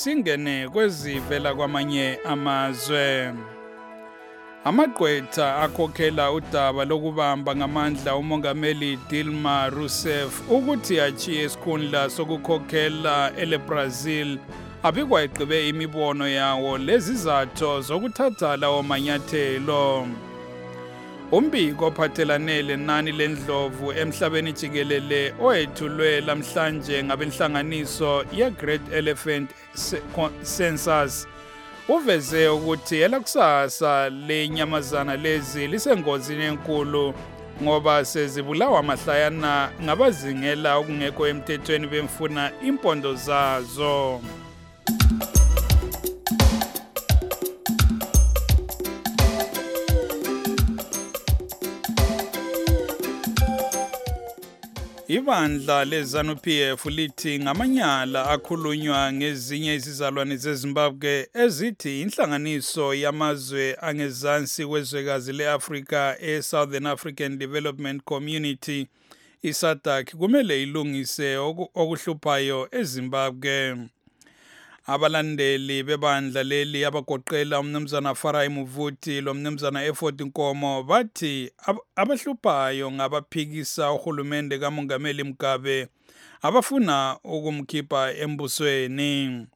singene 0.00 0.68
kwezivela 0.68 1.54
kwamanye 1.54 2.18
amazwe. 2.24 3.34
Amagqwetha 4.64 5.56
akhokhela 5.64 6.32
udaba 6.32 6.84
lokubamba 6.84 7.56
ngamandla 7.56 8.16
umongameli 8.16 8.98
Dilma 9.10 9.68
Rousseff 9.68 10.50
ukuthi 10.50 11.00
achiye 11.00 11.44
isikhundla 11.44 12.10
sokukhokhela 12.10 13.32
eleBrazil 13.36 14.38
abikwa 14.82 15.22
eqhibe 15.22 15.68
imibono 15.68 16.28
yawo 16.28 16.78
lezizathu 16.78 17.80
zokuthatha 17.80 18.56
lawo 18.56 18.82
manyathelo. 18.82 20.06
Umbiko 21.32 21.86
ophathelane 21.86 22.62
lenani 22.62 23.12
lendlovu 23.12 23.92
emhlabeni 23.92 24.52
jikelele 24.52 25.34
oyethulwe 25.40 26.20
lamhlanje 26.20 27.04
ngabenhlanganiso 27.04 28.24
ye-great 28.32 28.80
elephant 28.92 29.50
census 30.56 31.26
uveze 31.88 32.48
ukuthi 32.48 32.96
elakusasa 32.96 34.10
lenyamazana 34.10 35.16
lezi 35.16 35.66
lisengozini 35.66 36.44
enkulu 36.44 37.14
ngoba 37.62 38.04
sezibulawa 38.04 38.82
mahlayana 38.82 39.70
ngabazingela 39.82 40.76
okungekho 40.76 41.28
emthethweni 41.28 41.86
bemfuna 41.86 42.50
impondo 42.62 43.14
zazo 43.14 44.20
ibandla 55.30 55.84
leZANU-PF 55.84 56.86
lithi 56.86 57.38
ngamanyala 57.38 58.28
akhulunywa 58.30 59.12
ngezinye 59.12 59.74
izizalwane 59.74 60.36
zezimbabwe 60.36 61.28
ezithi 61.44 62.02
inhlanganiso 62.02 62.94
yamazwe 62.94 63.76
angezansi 63.80 64.66
kwezwekazi 64.66 65.32
le-afrika 65.32 66.16
e-southern 66.20 66.86
african 66.86 67.38
development 67.38 68.02
community 68.04 68.88
isadak 69.42 70.16
kumele 70.18 70.62
ilungise 70.62 71.36
okuhluphayo 71.80 72.68
ezimbabwe. 72.80 73.76
Abalandeli 74.90 75.82
bebandla 75.82 76.42
leli 76.42 76.84
abagoqela 76.84 77.60
umnumzana 77.60 78.14
Farai 78.14 78.48
Muvuti 78.48 79.20
lomnumzana 79.20 79.84
Effort 79.84 80.20
Nkomo 80.20 80.82
bathi 80.82 81.50
abahluphayo 81.96 82.90
ngabaphikisa 82.92 83.92
uhulumende 83.92 84.58
kamongameli 84.58 85.22
Mugabe 85.24 85.88
abafuna 86.42 87.18
ukumkhipha 87.24 88.14
embusweni. 88.14 89.46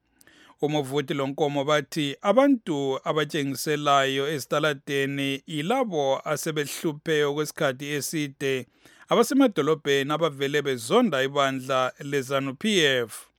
Umuvuti 0.63 1.15
lonkomo 1.15 1.65
bathi 1.65 2.17
abantu 2.23 3.01
abatshengiselayo 3.05 4.29
ezitaladeni 4.29 5.43
yilabo 5.47 6.21
asebehluphe 6.25 7.25
okwesikhathi 7.25 7.87
eside 7.91 8.67
abasemadolobheni 9.09 10.13
abavele 10.13 10.63
bezonda 10.63 11.23
ibandla 11.23 11.93
leZANU-PF 12.01 13.34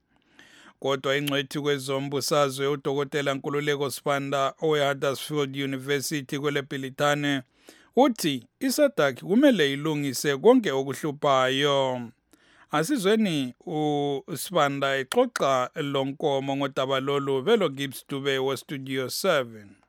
kodwa 0.85 1.17
ingcwethi 1.17 1.59
kwezombusazwe 1.59 2.67
udokotela 2.67 3.33
nkululeko 3.33 3.89
sibanda 3.89 4.53
owe-huddersfield 4.61 5.53
university 5.69 6.39
kwelebhilitane 6.39 7.41
uthi 7.95 8.47
isadak 8.59 9.15
kumele 9.19 9.73
ilungise 9.73 10.37
konke 10.37 10.71
okuhluphayo. 10.71 12.01
Asizweni 12.71 13.53
usibanda 14.27 14.97
exoxa 15.01 15.69
lonkomo 15.91 16.55
ngodaba 16.55 16.99
lolu 16.99 17.41
velo 17.41 17.69
gibbs 17.69 18.05
dube 18.09 18.37
westudio 18.39 19.05
7 19.05 19.85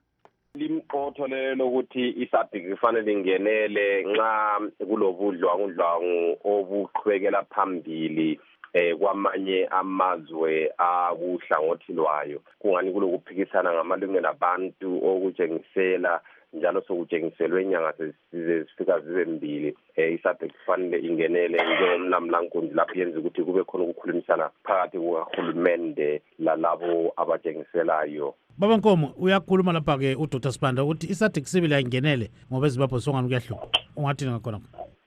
limqotho 0.56 1.26
lelo 1.26 1.54
lokuthi 1.54 2.08
isadik 2.22 2.70
kufanele 2.70 3.12
ingenele 3.12 4.04
nxa 4.04 4.60
kulobudlwangudlwangu 4.88 6.38
obuqhubekela 6.44 7.44
phambili 7.44 8.40
eh 8.76 8.96
kwamanye 8.98 9.66
amazwe 9.70 10.72
akuhlangothi 10.78 11.92
lwayo 11.92 12.40
kungani 12.58 12.92
kulokuphikisana 12.92 13.72
ngamalungelo 13.72 14.28
abantu 14.28 14.88
okutshengisela 15.08 16.20
njalo 16.52 16.82
sokutshengiselwe 16.82 17.62
inyanga 17.62 17.92
size 18.30 18.62
zifika 18.62 19.00
zibe 19.00 19.24
mbili. 19.24 19.76
Eh 19.96 20.14
isabhe 20.14 20.48
kufanele 20.48 20.98
ingenele 20.98 21.56
njengomnamlankundi 21.64 22.74
lapho 22.74 22.98
yenza 22.98 23.18
ukuthi 23.18 23.42
kube 23.44 23.64
khona 23.64 23.84
ukukhulumisana 23.84 24.50
phakathi 24.64 24.98
kukahulumende 24.98 26.22
lalabo 26.38 27.12
abatshengiselayo. 27.16 28.34
Baba 28.58 28.76
nkomo 28.76 29.14
uyakhuluma 29.18 29.72
lapha-ke 29.72 30.14
udr. 30.14 30.52
Sibanda 30.52 30.84
ukuthi 30.84 31.06
isadik 31.06 31.46
sibili 31.46 31.74
ayingenele 31.74 32.30
ngoba 32.52 32.66
ezimbabwe 32.66 33.00
songani 33.00 33.28
kuyahlupha 33.28 33.66
ungathini 33.96 34.30
ngakhona? 34.30 34.60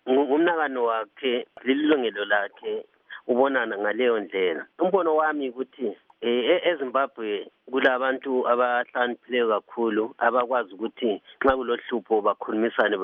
Umnakano 0.05 0.84
wakhe 0.84 1.45
lililungelo 1.63 2.25
lakhe 2.25 2.86
ubonana 3.31 3.77
ngaleyo 3.77 4.19
ndlela. 4.19 4.65
Umbono 4.79 5.15
wami 5.15 5.49
ukuthi 5.49 5.95
eh 6.21 6.61
eZimbabwe 6.69 7.47
kulabantu 7.71 8.31
abahlakaniphileyo 8.51 9.47
kakhulu 9.47 10.03
abakwazi 10.17 10.73
ukuthi 10.73 11.21
nxa 11.41 11.53
kulohlupho 11.57 12.21
bakhulumisane 12.21 12.97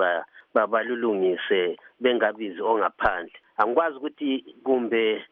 babalulungise 0.53 1.77
bengabizi 2.01 2.61
ongaphandle. 2.61 3.37
Angikwazi 3.57 3.95
ukuthi 3.97 4.29
kumbe 4.63 5.23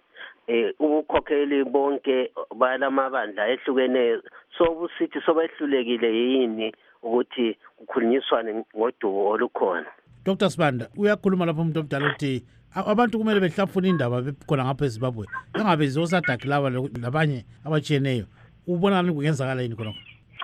eh 0.48 0.74
ubukhokheli 0.80 1.64
bonke 1.64 2.32
balamabandla 2.56 3.50
ehlukeneyo 3.52 4.22
sobusithi 4.58 5.20
sobehlulekile 5.26 6.10
yini 6.14 6.68
ukuthi 7.04 7.58
kukhulunyiswane 7.78 8.64
ngodubo 8.78 9.30
olukhona? 9.32 9.90
Dr 10.26 10.50
sibanda 10.50 10.88
uyakhuluma 10.98 11.46
lapho 11.46 11.62
umuntu 11.62 11.80
omdala 11.80 12.06
ukuthi 12.08 12.44
abantu 12.76 13.18
kumele 13.18 13.40
behlafuna 13.40 13.88
indaba 13.88 14.22
bekhona 14.22 14.66
ngapha 14.66 14.86
ezimbabwe 14.86 15.26
bengabenzi 15.54 16.00
osadaki 16.00 16.48
laba 16.48 16.70
labanye 16.70 17.46
abatshiyeneyo 17.66 18.26
ubonani 18.68 19.12
kungenzakala 19.14 19.62
yini 19.62 19.76
khonokho? 19.76 20.00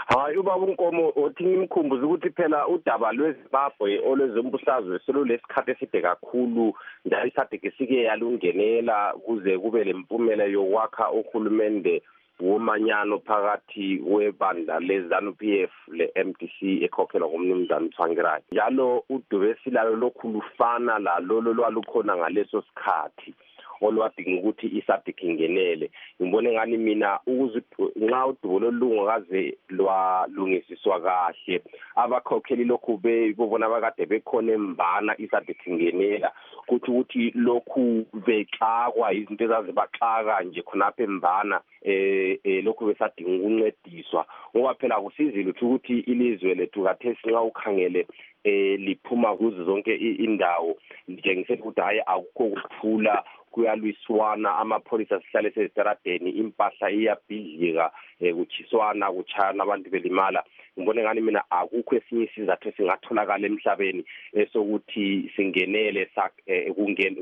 Hayi 0.10 0.38
ubaba 0.38 0.66
unkomo 0.66 1.14
othi 1.16 1.44
ngimkhumbuze 1.44 2.04
ukuthi 2.06 2.30
phela 2.30 2.68
udaba 2.68 3.12
lwezimbabwe 3.14 4.00
olwezombusazwe 4.10 5.00
selulesikhathi 5.06 5.72
eside 5.72 6.02
kakhulu 6.02 6.74
njalo 7.06 7.28
isadeke 7.28 7.72
sike 7.72 8.04
yalungenela 8.04 9.14
kuze 9.26 9.58
kube 9.58 9.84
lempumela 9.84 10.44
yokwakha 10.44 11.12
uhulumende 11.12 12.02
womanyano 12.40 13.20
phakathi 13.20 14.02
webandla 14.06 14.80
le-ZANU-PF 14.80 15.72
le-MDC 15.98 16.58
ekhokhelwa 16.86 17.30
ngumnumzana 17.30 17.86
uThwangirai 17.86 18.42
njalo 18.52 19.04
udube 19.10 19.56
silalo 19.64 19.96
lokhu 19.96 20.28
lufana 20.28 21.00
lalolo 21.00 21.54
lwalukhona 21.54 22.18
ngaleso 22.18 22.62
sikhathi. 22.62 23.34
Olwadinga 23.82 24.40
ukuthi 24.40 24.68
isadc 24.68 25.24
ingenele. 25.24 25.92
Ngibone 26.22 26.52
ngani 26.54 26.78
mina 26.78 27.20
ukuze 27.28 27.62
nxa 27.96 28.28
udubo 28.28 28.60
lolungakaze 28.60 29.58
lwalungisiswa 29.70 31.02
kahle 31.02 31.62
abakhokheli 31.96 32.64
lokhu 32.64 32.98
bebona 32.98 33.70
bakade 33.70 34.06
bekhona 34.06 34.52
embana 34.54 35.16
isadc 35.18 35.68
ingenela. 35.68 36.32
Kuthi 36.68 36.92
ukuthi 36.92 37.32
lokhu 37.36 38.06
bexakwa 38.14 39.14
izinto 39.14 39.44
ezazibaxaka 39.44 40.44
nje 40.44 40.62
khonapha 40.62 41.04
embana 41.04 41.62
eh 41.82 42.64
lokhu 42.64 42.86
besadinga 42.86 43.32
ukuncediswa. 43.32 44.26
Ngoba 44.56 44.74
phela 44.74 45.02
kusizile 45.02 45.54
ukuthi 45.62 46.00
ilizwe 46.00 46.56
lethu 46.56 46.84
kathesi 46.84 47.28
nxa 47.28 47.42
ukhangele 47.42 48.08
eh 48.44 48.80
liphuma 48.80 49.36
kuzo 49.36 49.64
zonke 49.66 49.96
indawo 49.96 50.78
litshengisela 51.08 51.62
ukuthi 51.62 51.82
hayi 51.82 52.02
akukho 52.06 52.50
kuthula 52.50 53.24
kuyalwiswana 53.52 54.56
amapholisa 54.58 55.22
sihlale 55.22 55.52
sezitaradeni 55.52 56.30
impahla 56.30 56.92
iyabhidlika 56.92 57.92
um 58.22 58.34
kuchiswana 58.38 59.12
kutshayana 59.12 59.64
abantu 59.64 59.90
belimala. 59.90 60.44
Ngibone 60.78 61.04
ngani 61.04 61.22
mina 61.22 61.44
akukho 61.52 61.96
esinye 61.96 62.24
isizathu 62.24 62.70
esingatholakala 62.70 63.48
emhlabeni 63.48 64.06
esokuthi 64.34 65.32
singenele 65.36 66.08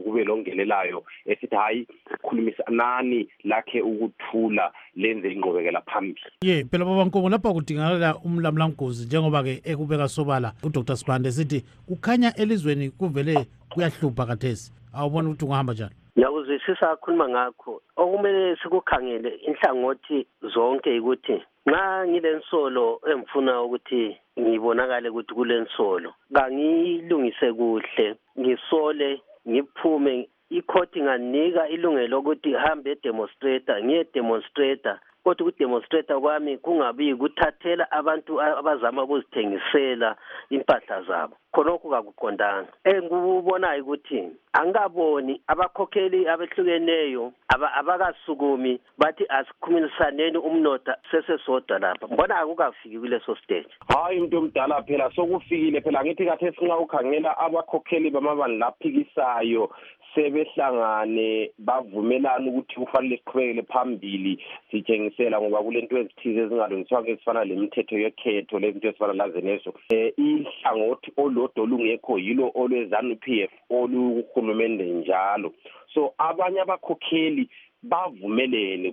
kube 0.03 0.23
longenelayo 0.23 1.03
esithi 1.25 1.55
hayi 1.55 1.87
khulumisanani 2.21 3.27
lakhe 3.43 3.81
ukuthula 3.81 4.71
lenze 4.95 5.31
ingqubekela 5.31 5.81
phambili. 5.81 6.21
Ye 6.41 6.65
phela 6.65 6.85
babankomo 6.85 7.29
lapha 7.29 7.53
kudingakala 7.53 8.15
umlamulangozi 8.25 9.05
njengoba-ke 9.05 9.61
ekubeka 9.65 10.07
sobala 10.07 10.53
udr. 10.63 10.95
Sibande 10.95 11.31
sithi 11.31 11.63
kukhanya 11.87 12.35
elizweni 12.35 12.89
kuvele 12.89 13.45
kuyahlupha 13.69 14.25
kathesi. 14.25 14.71
Awubona 14.93 15.29
ukuthi 15.29 15.45
ungahamba 15.45 15.73
njani? 15.73 15.95
Ngiyakuzwisisa 16.17 16.91
akhuluma 16.91 17.29
ngakho 17.29 17.81
okumele 18.01 18.55
sikukhangele 18.55 19.29
inhlangothi 19.47 20.27
zonke 20.53 20.99
ukuthi 20.99 21.37
nxa 21.67 22.07
ngilensolo 22.07 22.85
engifuna 23.11 23.61
ukuthi 23.61 24.17
ngibonakale 24.39 25.09
ukuthi 25.09 25.33
kulensolo 25.37 26.09
kangiyilungise 26.35 27.47
kuhle 27.59 28.07
ngisole 28.39 29.09
ngiphume 29.49 30.29
ikhoti 30.49 31.01
nganika 31.01 31.69
ilungelo 31.69 32.07
lokuthi 32.07 32.53
hambe 32.53 32.91
edemonstrator 32.91 33.83
ngiyedemonstrator 33.83 34.97
kodwa 35.23 35.47
ukudemonstrata 35.47 36.19
kwami 36.19 36.57
kungabi 36.57 37.07
yikuthathela 37.07 37.91
abantu 37.91 38.41
abazama 38.41 39.03
ukuzithengisela 39.03 40.15
impahla 40.49 41.01
zabo. 41.07 41.35
Khonokho 41.53 41.89
kakuqondanga 41.89 42.71
engikubonayo 42.83 43.83
ukuthi 43.83 44.31
angikaboni 44.53 45.41
abakhokheli 45.47 46.27
abehlukeneyo 46.27 47.33
abakasukumi 47.49 48.79
bathi 48.97 49.25
asikhulumisaneni 49.29 50.37
umnotho 50.37 50.93
sesesodwa 51.11 51.79
lapha. 51.79 52.07
Mbona 52.07 52.39
akukafiki 52.39 52.99
kuleso 52.99 53.35
stage. 53.35 53.69
Hayi 53.87 54.17
umuntu 54.17 54.37
omdala 54.37 54.83
phela 54.83 55.11
sokufikile 55.15 55.81
phela. 55.81 56.03
Ngithi 56.03 56.25
kathesi 56.25 56.65
nxa 56.65 56.77
ukhangela 56.77 57.37
abakhokheli 57.37 58.09
bamabandla 58.09 58.67
aphikisayo 58.67 59.69
sebehlangane 60.15 61.51
bavumelana 61.57 62.49
ukuthi 62.49 62.75
kufanele 62.75 63.17
siqhubekele 63.17 63.63
phambili 63.63 64.39
sitshengisela 64.71 65.41
ngoba 65.41 65.63
kulento 65.63 65.97
ezithize 65.97 66.39
ezingalungiswanga 66.41 67.09
ezifana 67.11 67.45
lemithetho 67.45 67.97
yokhetho 67.97 68.59
lezinto 68.59 68.87
ezifana 68.87 69.13
lazenezo 69.13 69.69
um 69.69 70.11
ihlangothi 70.17 71.11
olodwa 71.17 71.63
olungekho 71.63 72.19
yilo 72.19 72.51
olwezanu 72.55 73.15
p 73.15 73.25
f 73.43 73.51
oluhulumende 73.69 74.85
njalo. 74.85 75.53
So 75.93 76.13
abanye 76.17 76.61
abakhokheli 76.61 77.49
bavumelene 77.83 78.91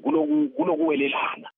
kulokuwelelana. 0.57 1.49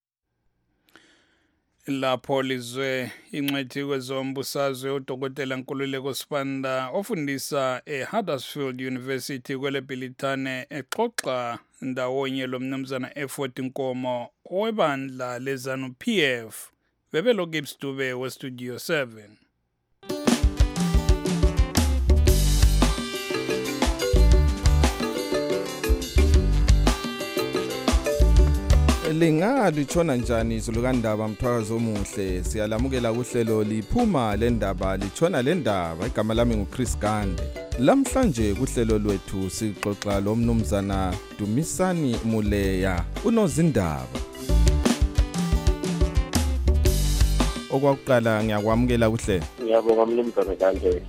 Lapho 1.86 2.42
lizwe 2.42 3.10
incwethi 3.32 3.84
kwezombusazwe 3.84 4.90
udokotela 4.90 5.56
nkululeko 5.56 6.14
sibanda 6.14 6.88
ofundisa 6.90 7.82
eHuddersfield 7.86 8.80
University 8.80 9.56
kwelebhilithane 9.56 10.66
exoxa 10.70 11.58
ndawonye 11.80 12.46
lomnumzana 12.46 13.18
efort 13.18 13.58
nkomo 13.58 14.30
owebandla 14.50 15.38
lezanu 15.38 15.94
pf 16.00 16.70
bebelokhu 17.12 17.56
ibsidube 17.56 18.12
westudio 18.12 18.74
7 18.74 19.45
lingalutshona 29.18 30.16
njani 30.16 30.56
izulukandaba 30.56 31.28
mthwakazi 31.28 31.72
omuhle? 31.72 32.44
Siyalamukela 32.44 33.12
kuhlelo 33.12 33.64
liphuma 33.64 34.36
lendaba 34.36 34.96
litshona 34.96 35.42
lendaba 35.42 36.06
igama 36.06 36.34
lami 36.34 36.56
nguchris 36.56 36.98
gande. 36.98 37.42
Lamhlanje 37.78 38.54
kuhlelo 38.54 38.98
lwethu 38.98 39.50
sixoxa 39.50 40.20
lo 40.20 40.34
mnumzana 40.36 41.14
dumisani 41.38 42.16
muleya 42.24 43.04
unozindaba. 43.24 44.18
Okwakuqala 47.70 48.44
ngiyakwamukela 48.44 49.10
kuhle 49.10 49.42
ngiyabonga 49.66 50.06
mnumzane 50.06 50.56
kanje 50.56 51.02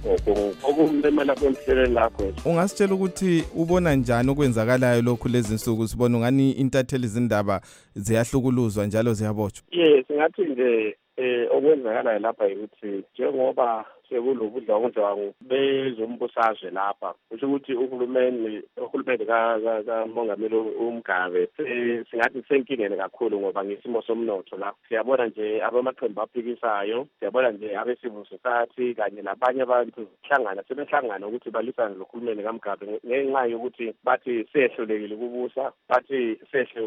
okumemela 0.69 1.35
kwemhlelweni 1.35 1.93
lakho. 1.93 2.23
Ungasitshela 2.45 2.93
ukuthi 2.93 3.43
ubona 3.55 3.95
njani 3.95 4.29
okwenzakalayo 4.31 5.01
lokhu 5.01 5.27
lezi 5.29 5.53
nsuku? 5.53 5.87
Sibona 5.87 6.17
ungani 6.17 6.51
intatheli 6.51 7.07
zindaba 7.07 7.61
ziyahlukuluzwa 7.95 8.85
njalo 8.85 9.13
ziyabotshwa? 9.13 9.65
Ye 9.71 10.03
singathi 10.07 10.41
nje 10.41 10.97
um 11.17 11.57
okwenzakalayo 11.57 12.19
lapha 12.19 12.45
yikuthi 12.45 13.03
njengoba 13.13 13.85
sekulobudlwangudlwangu 14.09 15.33
bezombusazwe 15.41 16.71
lapha. 16.71 17.13
Kusho 17.29 17.47
ukuthi 17.47 17.73
uhulumeni 17.73 18.61
uhulumeni 18.77 19.25
kamongameli 19.25 20.55
umgabe 20.55 21.47
singathi 22.09 22.43
senkingeni 22.47 22.97
kakhulu 22.97 23.39
ngoba 23.39 23.63
ngesimo 23.65 24.01
somnotho 24.01 24.57
lapho 24.57 24.77
siyabona 24.87 25.27
nje 25.27 25.63
abamaqembu 25.63 26.21
aphikisayo 26.21 27.07
siyabona 27.19 27.51
nje 27.51 27.77
abe-civil 27.77 28.25
society 28.25 28.95
kanye 28.95 29.21
labanye 29.21 29.61
abantu 29.61 30.07
hlangana 30.23 30.63
sebehlangana 30.67 31.27
ukuthi 31.27 31.49
balwisane 31.49 31.95
nohulumeni 31.95 32.43
kamgabe 32.43 32.99
ngenxa 33.05 33.45
yokuthi 33.45 33.93
bathi 34.03 34.45
sehlulekile 34.53 35.15
ukubusa 35.15 35.71
bathi 35.89 36.39
sehle 36.51 36.81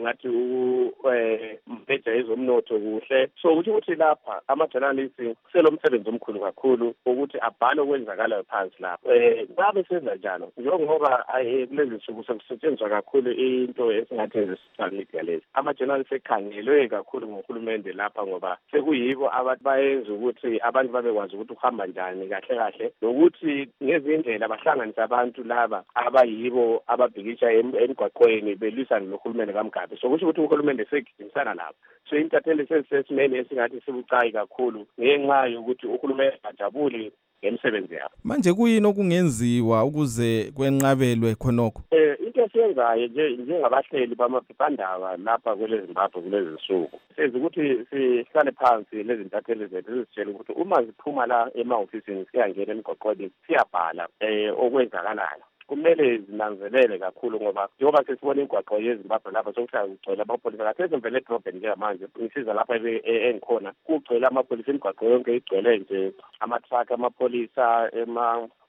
ngathi 0.00 0.28
umeja 0.28 2.14
ezomnotho 2.14 2.78
kuhle. 2.78 3.28
So 3.42 3.54
kusho 3.56 3.70
ukuthi 3.70 3.94
lapha 3.94 4.42
ama-journalists 4.48 5.36
selo 5.52 5.70
umsebenzi 5.78 6.08
omkhulu 6.08 6.40
kakhulu 6.40 6.94
ukuthi 7.06 7.38
abhale 7.40 7.80
okwenzakalayo 7.80 8.44
phansi 8.44 8.82
lapho. 8.82 9.08
Um 9.08 9.46
babe 9.56 9.84
senza 9.88 10.14
njalo. 10.14 10.52
Njengoba 10.56 11.24
kulezi 11.68 11.94
nsuku 11.94 12.24
sekusetshenziswa 12.24 12.88
kakhulu 12.88 13.30
into 13.32 13.92
esingathi 13.92 14.38
ezi-social 14.38 14.90
media 14.92 15.22
lezi. 15.22 15.44
Ama-journalist 15.54 16.12
ekhangelwe 16.12 16.88
kakhulu 16.88 17.28
nguhulumende 17.28 17.92
lapha 17.92 18.26
ngoba 18.26 18.58
sekuyibo 18.70 19.30
abantu 19.34 19.64
bayenza 19.64 20.12
ukuthi 20.12 20.60
abantu 20.60 20.92
babekwazi 20.92 21.36
ukuthi 21.36 21.52
uhamba 21.52 21.86
njani 21.86 22.28
kahle 22.28 22.56
kahle. 22.56 22.92
Nokuthi 23.02 23.68
ngezindlela 23.82 24.48
bahlanganise 24.48 25.02
abantu 25.02 25.44
laba 25.44 25.84
abayibo 25.94 26.82
ababhikisha 26.86 27.52
emgwaqweni 27.52 28.54
belwisane 28.54 29.06
nohulumende 29.06 29.52
kamgabe. 29.52 29.96
So 29.96 30.08
kusho 30.08 30.26
ukuthi 30.26 30.40
uhulumende 30.40 30.84
segijimisana 30.84 31.54
lapho. 31.54 31.78
So 32.10 32.16
intatheli 32.16 32.66
sezisesimeni 32.66 33.36
esingathi 33.36 33.80
sibucayi 33.80 34.32
kakhulu 34.32 34.86
ngenxa 35.00 35.46
yokuthi 35.68 35.86
uhulumende 35.86 36.38
ajabuli 36.42 37.12
ngemisebenzi 37.42 37.94
yabo 37.94 38.14
manje 38.24 38.52
kuyini 38.52 38.86
okungenziwa 38.86 39.84
ukuze 39.84 40.52
kwenqabelwe 40.56 41.34
khonokho? 41.34 41.82
Um 41.92 42.26
into 42.26 42.44
esiyenzayo 42.44 43.06
nje 43.06 43.36
njengabahleli 43.36 44.14
bamaphephandaba 44.14 45.16
lapha 45.16 45.56
kwele 45.56 45.86
zimbabwe 45.86 46.22
kulezi 46.22 46.50
nsuku 46.50 47.00
senza 47.16 47.38
ukuthi 47.38 47.86
sihlale 47.90 48.52
phansi 48.52 49.02
lezi 49.02 49.24
ntatheli 49.24 49.66
zethu 49.66 49.90
zizitshele 49.92 50.30
ukuthi 50.30 50.52
uma 50.52 50.82
ziphuma 50.82 51.26
la 51.26 51.50
emahofisini 51.54 52.26
siyangena 52.30 52.72
emgoqweni 52.72 53.30
siyabhala 53.46 54.08
um 54.20 54.54
okwenzakalayo 54.64 55.44
kumele 55.68 56.18
zinanzelele 56.18 56.98
kakhulu 56.98 57.40
ngoba 57.40 57.68
njengoba 57.76 58.04
sesibona 58.04 58.40
imigwaqo 58.40 58.78
yezimbabwe 58.78 59.32
lapha 59.32 59.52
sokuhlala 59.52 59.88
kugcwele 59.88 60.22
amapholisa 60.22 60.64
kathesi 60.64 60.94
ngivele 60.96 61.18
edrobheni 61.18 61.58
njengamanje 61.58 62.04
ngisiza 62.20 62.54
lapha 62.54 62.74
engikhona 62.76 63.72
kugcwele 63.84 64.26
amapholisa 64.26 64.70
imigwaqo 64.70 65.04
yonke 65.04 65.36
igcwele 65.36 65.78
nje 65.78 66.12
ama-truck 66.40 66.92
amapholisa 66.92 67.90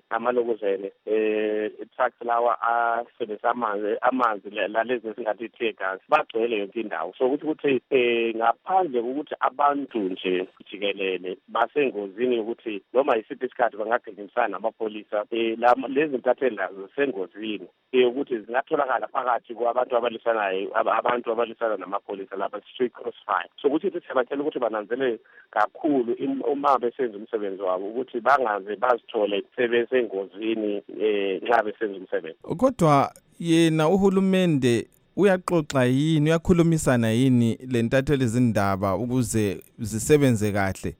ema 0.10 0.30
amalokozene 0.30 0.92
eh 1.06 1.72
trucks 1.96 2.22
lawa 2.22 2.62
asebenzisa 2.62 3.50
amanzi 3.50 3.98
amanzi 4.02 4.50
lalezi 4.50 5.08
esingathi 5.08 5.46
i-tear 5.46 5.74
gas 5.74 6.00
bagcwele 6.10 6.58
yonke 6.58 6.82
indawo. 6.82 7.14
So 7.18 7.26
ukuthi 7.26 7.46
ukuthi 7.46 7.82
eh 7.90 8.36
ngaphandle 8.36 9.02
kokuthi 9.02 9.36
abantu 9.40 10.00
nje 10.00 10.48
jikelele 10.72 11.38
basengozini 11.48 12.36
yokuthi 12.36 12.82
noma 12.94 13.16
yisiphi 13.16 13.46
isikhathi 13.46 13.78
bangagijimisana 13.78 14.48
namapholisa 14.48 15.26
um 15.32 15.86
lezi 15.88 16.18
ntatheli 16.18 16.56
lazo 16.56 16.88
zisengozini 16.88 17.68
yokuthi 17.92 18.40
zingatholakala 18.40 19.08
phakathi 19.08 19.54
kwabantu 19.54 19.98
abalisanayo 19.98 20.78
abantu 20.78 21.32
abalisana 21.32 21.78
namapholisa 21.78 22.36
lapha 22.36 22.62
street 22.62 22.94
crossfire. 22.94 23.50
So 23.62 23.68
ukuthi 23.68 23.92
siyabatshela 23.92 24.42
ukuthi 24.42 24.60
bananzelele 24.60 25.20
kakhulu 25.52 26.16
uma 26.48 26.80
besenza 26.80 27.18
umsebenzi 27.18 27.62
wabo 27.62 27.86
ukuthi 27.90 28.20
bangaze 28.20 28.76
bazithole 28.76 29.44
sebese 29.56 29.99
engozini 30.00 30.82
eh 31.02 31.42
nxa 31.44 31.64
besenza 31.64 31.98
umsebenzi 31.98 32.38
kodwa 32.58 33.12
yena 33.40 33.90
uhulumende 33.90 34.88
uyaxoxa 35.16 35.86
yini 35.86 36.30
uyakhulumisana 36.30 37.10
yini 37.12 37.58
le 37.68 37.82
ntatheli 37.84 38.28
zindaba 38.28 38.96
ukuze 38.96 39.62
zisebenze 39.80 40.52
kahle? 40.52 40.96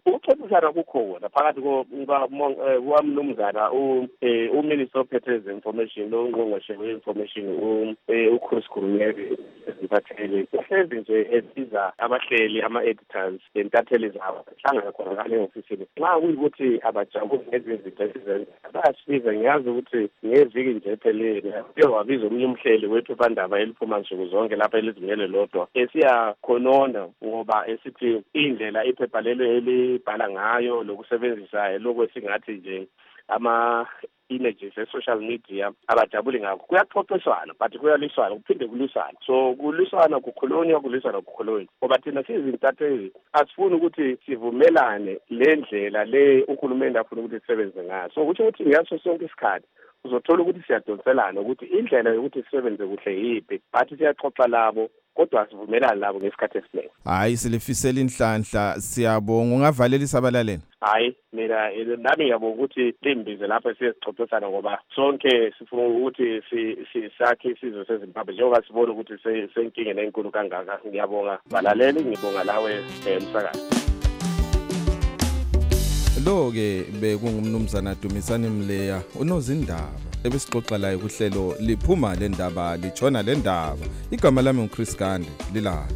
Ukuxoxisana 0.50 0.74
kukho 0.74 1.14
kona 1.14 1.30
phakathi 1.30 1.62
kukamnumzana 1.62 3.72
uminister 3.72 5.02
ophethe 5.02 5.36
eze-information 5.36 6.14
ongqongqoshe 6.14 6.78
we-information 6.78 7.96
uchris 8.34 8.68
kurumeri 8.68 9.38
eziphathele 9.68 10.48
uhlezi 10.54 10.96
nje 10.96 11.28
esiza 11.32 11.94
abahleli 11.98 12.62
ama-editors 12.62 13.42
lentatheli 13.56 14.10
zabo 14.10 14.46
hlangana 14.62 14.92
khona 14.92 15.12
ngale 15.12 15.38
ofisini. 15.38 15.86
Nxa 15.98 16.20
kuyikuthi 16.20 16.80
abajabuli 16.84 17.44
ngezinye 17.48 17.76
izinto 17.76 18.04
esizenza 18.04 18.46
bayasiza. 18.74 19.34
Ngiyazi 19.34 19.70
ukuthi 19.70 20.10
ngeviki 20.26 20.70
nje 20.70 20.92
ephelele 20.92 21.54
uye 21.78 21.88
wabiza 21.88 22.28
omunye 22.28 22.46
umhleli 22.46 22.88
wephephandaba 22.88 23.60
eliphuma 23.60 24.00
nsuku 24.00 24.26
zonke 24.26 24.56
lapha 24.56 24.78
elizimele 24.78 25.28
lodwa 25.28 25.68
esiyakhonona 25.74 27.08
ngoba 27.26 27.68
esithi 27.68 28.24
indlela 28.34 28.86
iphepha 28.86 29.22
lelo 29.22 29.46
elibhala 29.46 30.30
ngayo 30.30 30.39
lokusebenzisa 30.84 31.78
lokhu 31.78 32.04
esingathi 32.04 32.52
nje 32.52 32.88
ama 33.28 33.88
images 34.30 34.78
e-social 34.78 35.20
media 35.22 35.72
abajabuli 35.88 36.40
ngakho. 36.40 36.66
Kuyaxoxiswana 36.68 37.54
but 37.60 37.78
kuyaliswana 37.78 38.36
kuphinde 38.36 38.68
kuliswana 38.68 39.18
so 39.26 39.54
kuliswana 39.54 40.20
kukhulunywa 40.20 40.82
kuliswana 40.82 41.22
kukhulunywa. 41.22 41.72
Ngoba 41.84 41.98
thina 41.98 42.24
siyizintatheli 42.24 43.12
asifuni 43.34 43.76
ukuthi 43.76 44.18
sivumelane 44.26 45.20
le 45.30 45.56
ndlela 45.56 46.06
le 46.06 46.44
uhulumende 46.44 47.00
afuna 47.00 47.22
ukuthi 47.22 47.40
sisebenze 47.40 47.84
ngayo. 47.84 48.10
So 48.14 48.26
kusho 48.26 48.44
ukuthi 48.44 48.66
ngaso 48.66 49.00
sonke 49.00 49.26
isikhathi 49.26 49.68
uzothola 50.06 50.44
ukuthi 50.44 50.64
siyadonselana 50.68 51.42
ukuthi 51.42 51.66
indlela 51.66 52.10
yokuthi 52.10 52.44
sisebenze 52.44 52.86
kuhle 52.86 53.12
yiphi 53.22 53.62
but 53.74 53.90
siyaxoxa 53.98 54.48
labo 54.48 54.90
kodwa 55.14 55.48
sivumelani 55.50 56.00
labo 56.00 56.20
ngesikhathi 56.20 56.58
esiningi 56.58 56.90
hayi 57.06 57.38
silifisela 57.38 58.00
inhlanhla. 58.00 58.82
Siyabonga. 58.82 59.56
Ungavalelisa 59.56 60.18
abalaleli? 60.18 60.62
Hayi 60.82 61.16
mina 61.34 61.70
nami 61.98 62.24
ngiyabonga 62.24 62.56
ukuthi 62.56 62.94
limbize 63.02 63.48
lapho 63.48 63.74
siyesixoxisana 63.74 64.50
ngoba 64.50 64.80
sonke 64.96 65.54
sifuna 65.60 65.88
ukuthi 65.88 66.42
sakhe 67.18 67.50
isizwe 67.50 67.86
sezimbabwe. 67.86 68.34
Njengoba 68.34 68.64
sibona 68.68 68.92
ukuthi 68.92 69.14
senkingeni 69.54 70.02
enkulu 70.02 70.32
kangaka 70.32 70.80
ngiyabonga 70.88 71.40
balaleli 71.52 72.06
ngibonga 72.06 72.44
lawe 72.44 72.72
umsakazi 73.18 73.99
lo-ke 76.20 76.86
bekungumnumzana 77.02 77.96
dumisani 77.96 78.50
mleya 78.50 79.02
unozindaba. 79.20 80.00
Ebesixoxa 80.24 80.78
laye 80.78 80.98
kuhlelo 80.98 81.56
liphuma 81.60 82.16
le 82.16 82.30
ndaba 82.30 82.78
litshona 82.78 83.24
le 83.24 83.36
ndaba. 83.36 83.86
Igama 84.12 84.42
lami 84.42 84.62
nguchris 84.62 84.98
gande 84.98 85.30
lilale. 85.54 85.96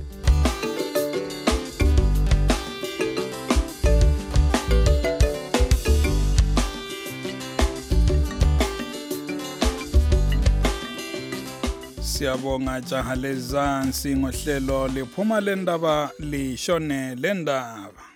Siyabonga 12.02 12.82
jaha 12.82 13.16
lezansi 13.16 14.16
ngohlelo 14.16 14.88
liphuma 14.88 15.42
le 15.42 15.56
ndaba 15.56 16.12
lishone 16.20 17.16
le 17.16 17.34
ndaba. 17.34 18.13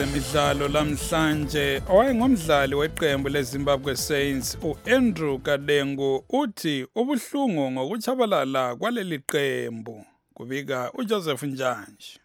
Kwezemidlalo 0.00 0.68
lamhlanje 0.68 1.82
owayengumdlali 1.88 2.74
weqembu 2.74 3.28
lezimbabwe 3.28 3.96
saints 3.96 4.58
u-andrew 4.62 5.38
kadengu 5.38 6.24
uthi 6.28 6.86
ubuhlungu 6.94 7.70
ngokuchabalala 7.70 8.76
kwaleli 8.76 9.18
qembu 9.18 10.04
kubika 10.34 10.92
ujoseph 10.94 11.42
njanji 11.42 12.20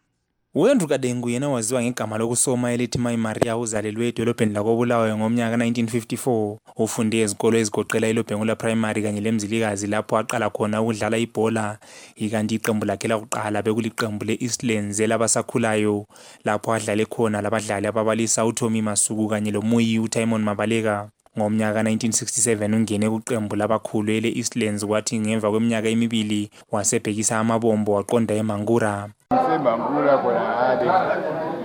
u-andrew 0.58 0.88
kadengu 0.88 1.30
yena 1.30 1.50
waziwa 1.50 1.84
ngegama 1.84 2.18
lokusoma 2.18 2.72
elithi 2.72 2.98
mayi 2.98 3.18
maria 3.18 3.58
uzalelwe 3.58 4.08
edolobheni 4.08 4.54
lakobulawayo 4.54 5.18
ngomnyaka 5.18 5.58
1954 5.58 6.58
ufunde 6.76 7.22
ezikolo 7.22 7.58
ezigoqela 7.58 8.08
ilobhengula 8.08 8.56
primary 8.56 9.02
kanye 9.04 9.22
lemzilikazi 9.22 9.88
lapho 9.88 10.18
aqala 10.18 10.50
khona 10.50 10.82
ukudlala 10.82 11.18
ibhola. 11.18 11.78
Ikanti 12.16 12.56
iqembu 12.56 12.86
lakhe 12.86 13.08
lakuqala 13.08 13.62
bekuliqembu 13.62 14.26
le-eastlands 14.26 15.00
elabasakhulayo 15.00 16.06
lapho 16.46 16.74
adlale 16.74 17.06
khona 17.06 17.42
labadlali 17.42 17.88
ababalisa 17.88 18.46
utommy 18.46 18.82
masuku 18.82 19.28
kanye 19.28 19.52
lomuyi 19.52 20.00
utimon 20.00 20.44
mabaleka. 20.44 21.10
Ngomnyaka 21.38 21.84
1967 21.84 22.76
ungene 22.76 23.10
kuqembu 23.10 23.56
labakhulu 23.56 24.12
ele-eastlands 24.12 24.86
kwathi 24.86 25.20
ngemva 25.20 25.52
kweminyaka 25.52 25.90
emibili 25.90 26.50
wasebhekisa 26.72 27.40
amabombo 27.40 27.92
waqonda 27.92 28.34
emangura 28.36 29.10
ngisembambula 29.36 30.14
khona 30.18 30.44
hale 30.60 30.88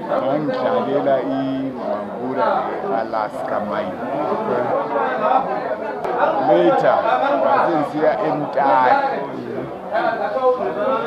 ngangidlalela 0.06 1.16
ibambula 1.20 2.48
alaska 3.00 3.56
mine. 3.70 3.94
Later 6.48 6.98
ngase 7.40 7.72
ngisiya 7.78 8.12
emtati 8.28 9.18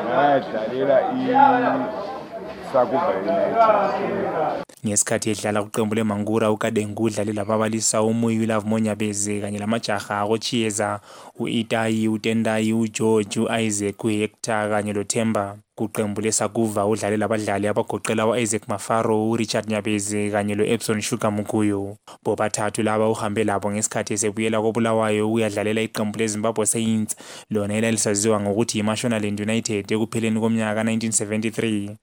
ngadlalela 0.07 0.97
i-sakuba 1.19 3.11
united. 3.21 4.72
Ngesikhathi 4.85 5.29
edlala 5.29 5.63
kuqembu 5.63 5.95
lemangura 5.95 6.51
ukadengu 6.51 7.03
udlale 7.03 7.33
lababalisa 7.33 8.01
umuyi 8.01 8.45
love 8.45 8.67
monyabeze 8.69 9.41
kanye 9.41 9.59
lamajaha 9.59 10.19
akochiyeza 10.21 10.99
u-itayi 11.39 12.07
utendayi 12.07 12.73
ugeorge 12.73 13.39
u-isaac 13.39 14.03
uhector 14.03 14.69
kanye 14.69 14.93
lothemba 14.93 15.57
kuqembu 15.75 16.21
lesakuva 16.21 16.85
udlale 16.85 17.17
labadlali 17.17 17.67
abagoqela 17.67 18.27
u-isaac 18.27 18.67
mafaro 18.67 19.29
urichard 19.31 19.69
nyabeze 19.69 20.29
kanye 20.31 20.55
lo-epson 20.55 21.01
shuga 21.01 21.31
mukuyo 21.31 21.97
bobathathu 22.23 22.83
laba 22.83 23.09
uhambe 23.09 23.43
labo 23.43 23.71
ngesikhathi 23.71 24.13
esebuyela 24.13 24.61
kobulawayo 24.61 25.27
ukuyadlalela 25.27 25.81
iqembu 25.81 26.19
lezimbabwe 26.19 26.65
saints. 26.65 27.15
Lona 27.49 27.73
elalisaziwa 27.73 28.39
ngokuthi 28.41 28.77
yimashonaland 28.77 29.39
united 29.41 29.91
ekupheleni 29.91 30.39
komnyaka 30.39 30.83
ka-1973 30.83 31.95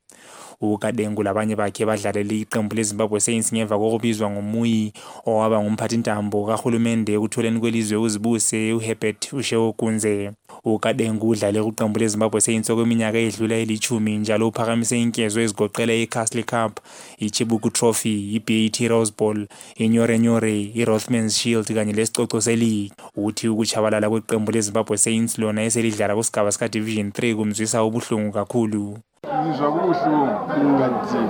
ukadengu 0.60 1.22
labanye 1.22 1.56
bakhe 1.56 1.86
badlalele 1.86 2.40
iqembu 2.40 2.76
lezimbabwe 2.76 3.20
saints 3.20 3.52
ngemva 3.52 3.78
kokubizwa 3.78 4.30
ngomuyi 4.30 4.92
owaba 5.26 5.62
ngumphathintambo 5.62 6.46
kahulumende 6.46 7.12
ekutholeni 7.14 7.60
kwelizwe 7.60 7.96
uzibuse 7.96 8.72
uherbert 8.72 9.32
ushewogunze 9.32 10.30
ukadengu 10.64 11.28
udlale 11.28 11.62
kuqembu 11.62 11.98
lezimbabwe 11.98 12.40
saints 12.40 12.70
okweminyaka 12.70 13.18
edlula 13.18 13.56
elithumi 13.56 14.18
njalo 14.18 14.48
uphakamise 14.48 15.00
inkezo 15.00 15.40
ezigoqela 15.40 15.94
i-castle 15.94 16.42
cup 16.42 16.72
ichibuku 17.18 17.70
trophy 17.70 18.36
i-bat 18.36 18.76
rose 18.88 19.12
bowl 19.18 19.46
inyorenyore 19.76 20.60
i-rothmans 20.74 21.38
shield 21.38 21.68
kanye 21.74 21.92
lesicoco 21.92 22.40
seleague. 22.40 22.92
Uthi 23.16 23.48
ukuchabalala 23.48 24.10
kweqembu 24.10 24.52
lezimbabwe 24.52 24.98
saints 24.98 25.38
lona 25.38 25.62
eselidlala 25.62 26.14
kusigaba 26.14 26.52
sika-division 26.52 27.08
3 27.08 27.34
kumzwisa 27.36 27.84
ubuhlungu 27.84 28.32
kakhulu. 28.32 28.98
Ngizwa 29.44 29.68
kubuhlungu 29.74 30.72
kanti 30.80 31.20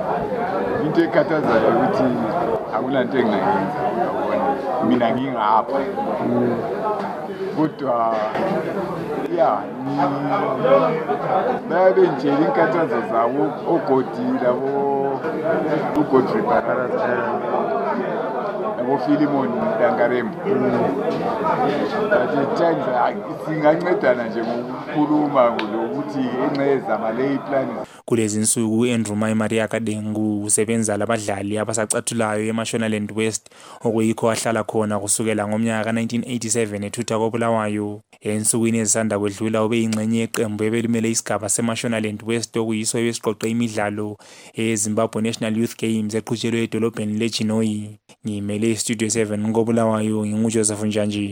into 0.85 1.01
ekhathazayo 1.07 1.69
ukuthi 1.75 2.09
akulanto 2.77 3.17
engingayenza 3.21 3.81
uyabona 3.95 4.49
mina 4.87 5.07
ngingapha. 5.15 5.79
Kodwa 7.57 7.97
ya 9.37 9.51
bayabe 11.69 12.03
ngitshela 12.09 12.45
inkathazo 12.47 12.99
zabo 13.11 13.43
ogodi 13.73 14.27
labo 14.43 14.71
ugodfrey 16.01 16.45
abofilimon 18.91 19.49
dangarembo 19.79 20.35
times 22.57 23.25
singancedana 23.47 24.29
nje 24.29 24.41
ngokukhuluma 24.41 25.45
lokuthi 25.45 26.19
enceza 26.45 26.99
ngale 26.99 27.35
iplani 27.35 27.73
kulezi 28.05 28.41
nsuku 28.41 28.81
u-andrew 28.81 29.17
maria 29.17 29.69
kadengu 29.69 30.45
usebenza 30.45 30.97
labadlali 30.97 31.59
abasacathulayo 31.59 32.47
emashonaland 32.47 33.13
west 33.17 33.51
okuyikho 33.85 34.27
wahlala 34.27 34.65
khona 34.65 34.99
kusukela 34.99 35.49
ngomnyaka 35.49 35.93
ka-1987 35.93 36.85
ethutha 36.85 37.19
kobulawayo. 37.19 38.01
Ensukwini 38.21 38.79
ezisanda 38.79 39.19
kwedlula 39.19 39.65
ube 39.65 39.79
yingxenye 39.79 40.19
yeqembu 40.19 40.65
ebelimele 40.65 41.11
isigaba 41.11 41.49
semashonaland 41.49 42.23
west 42.27 42.57
okuyiso 42.57 42.99
ebesiqoqe 42.99 43.51
imidlalo 43.51 44.19
eyezimbabwe 44.55 45.23
national 45.23 45.57
youth 45.57 45.77
games 45.79 46.15
eqhutshelwe 46.15 46.63
edolobheni 46.63 47.19
lejinoyi 47.19 47.99
ngiyimele 48.27 48.71
istudio 48.81 49.09
7 49.09 49.53
kobulawayo 49.53 50.27
ngingujoseph 50.27 50.83
njanji 50.83 51.27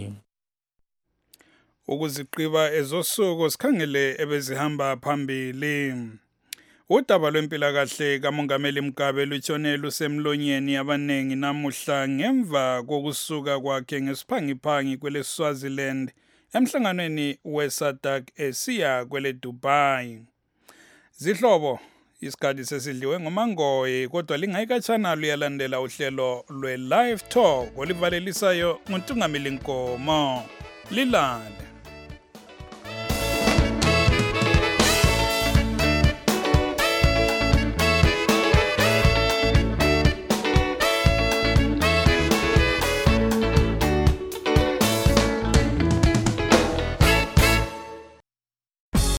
ukuziqiba 1.89 2.63
ezosuku 2.79 3.51
sikhangele 3.51 4.05
ebezihamba 4.23 4.97
phambili. 4.97 5.95
Udaba 6.91 7.31
lwempilakahle 7.31 8.19
kamongameli 8.19 8.81
mgabe 8.81 9.27
lutshone 9.27 9.77
lusemlonyeni 9.77 10.77
abanengi 10.77 11.37
namuhla 11.37 12.09
ngemva 12.09 12.83
kokusuka 12.89 13.61
kwakhe 13.61 14.03
ngesiphangiphangi 14.03 14.97
kwele-swaziland 15.01 16.07
emhlanganweni 16.57 17.39
wesadak 17.45 18.25
esiya 18.37 19.05
kwele 19.05 19.33
dubai 19.33 20.09
zihlobo. 21.17 21.81
Isikhathi 22.21 22.65
sesidliwe 22.65 23.21
ngumangoyi 23.21 24.09
kodwa 24.09 24.37
lingayikatshana 24.37 25.15
luyalandela 25.15 25.81
uhlelo 25.81 26.45
lwe-live 26.51 27.23
talk 27.29 27.79
olivalelisayo 27.79 28.81
nguntungamili 28.91 29.51
nkomo 29.51 30.45
lilale 30.91 31.68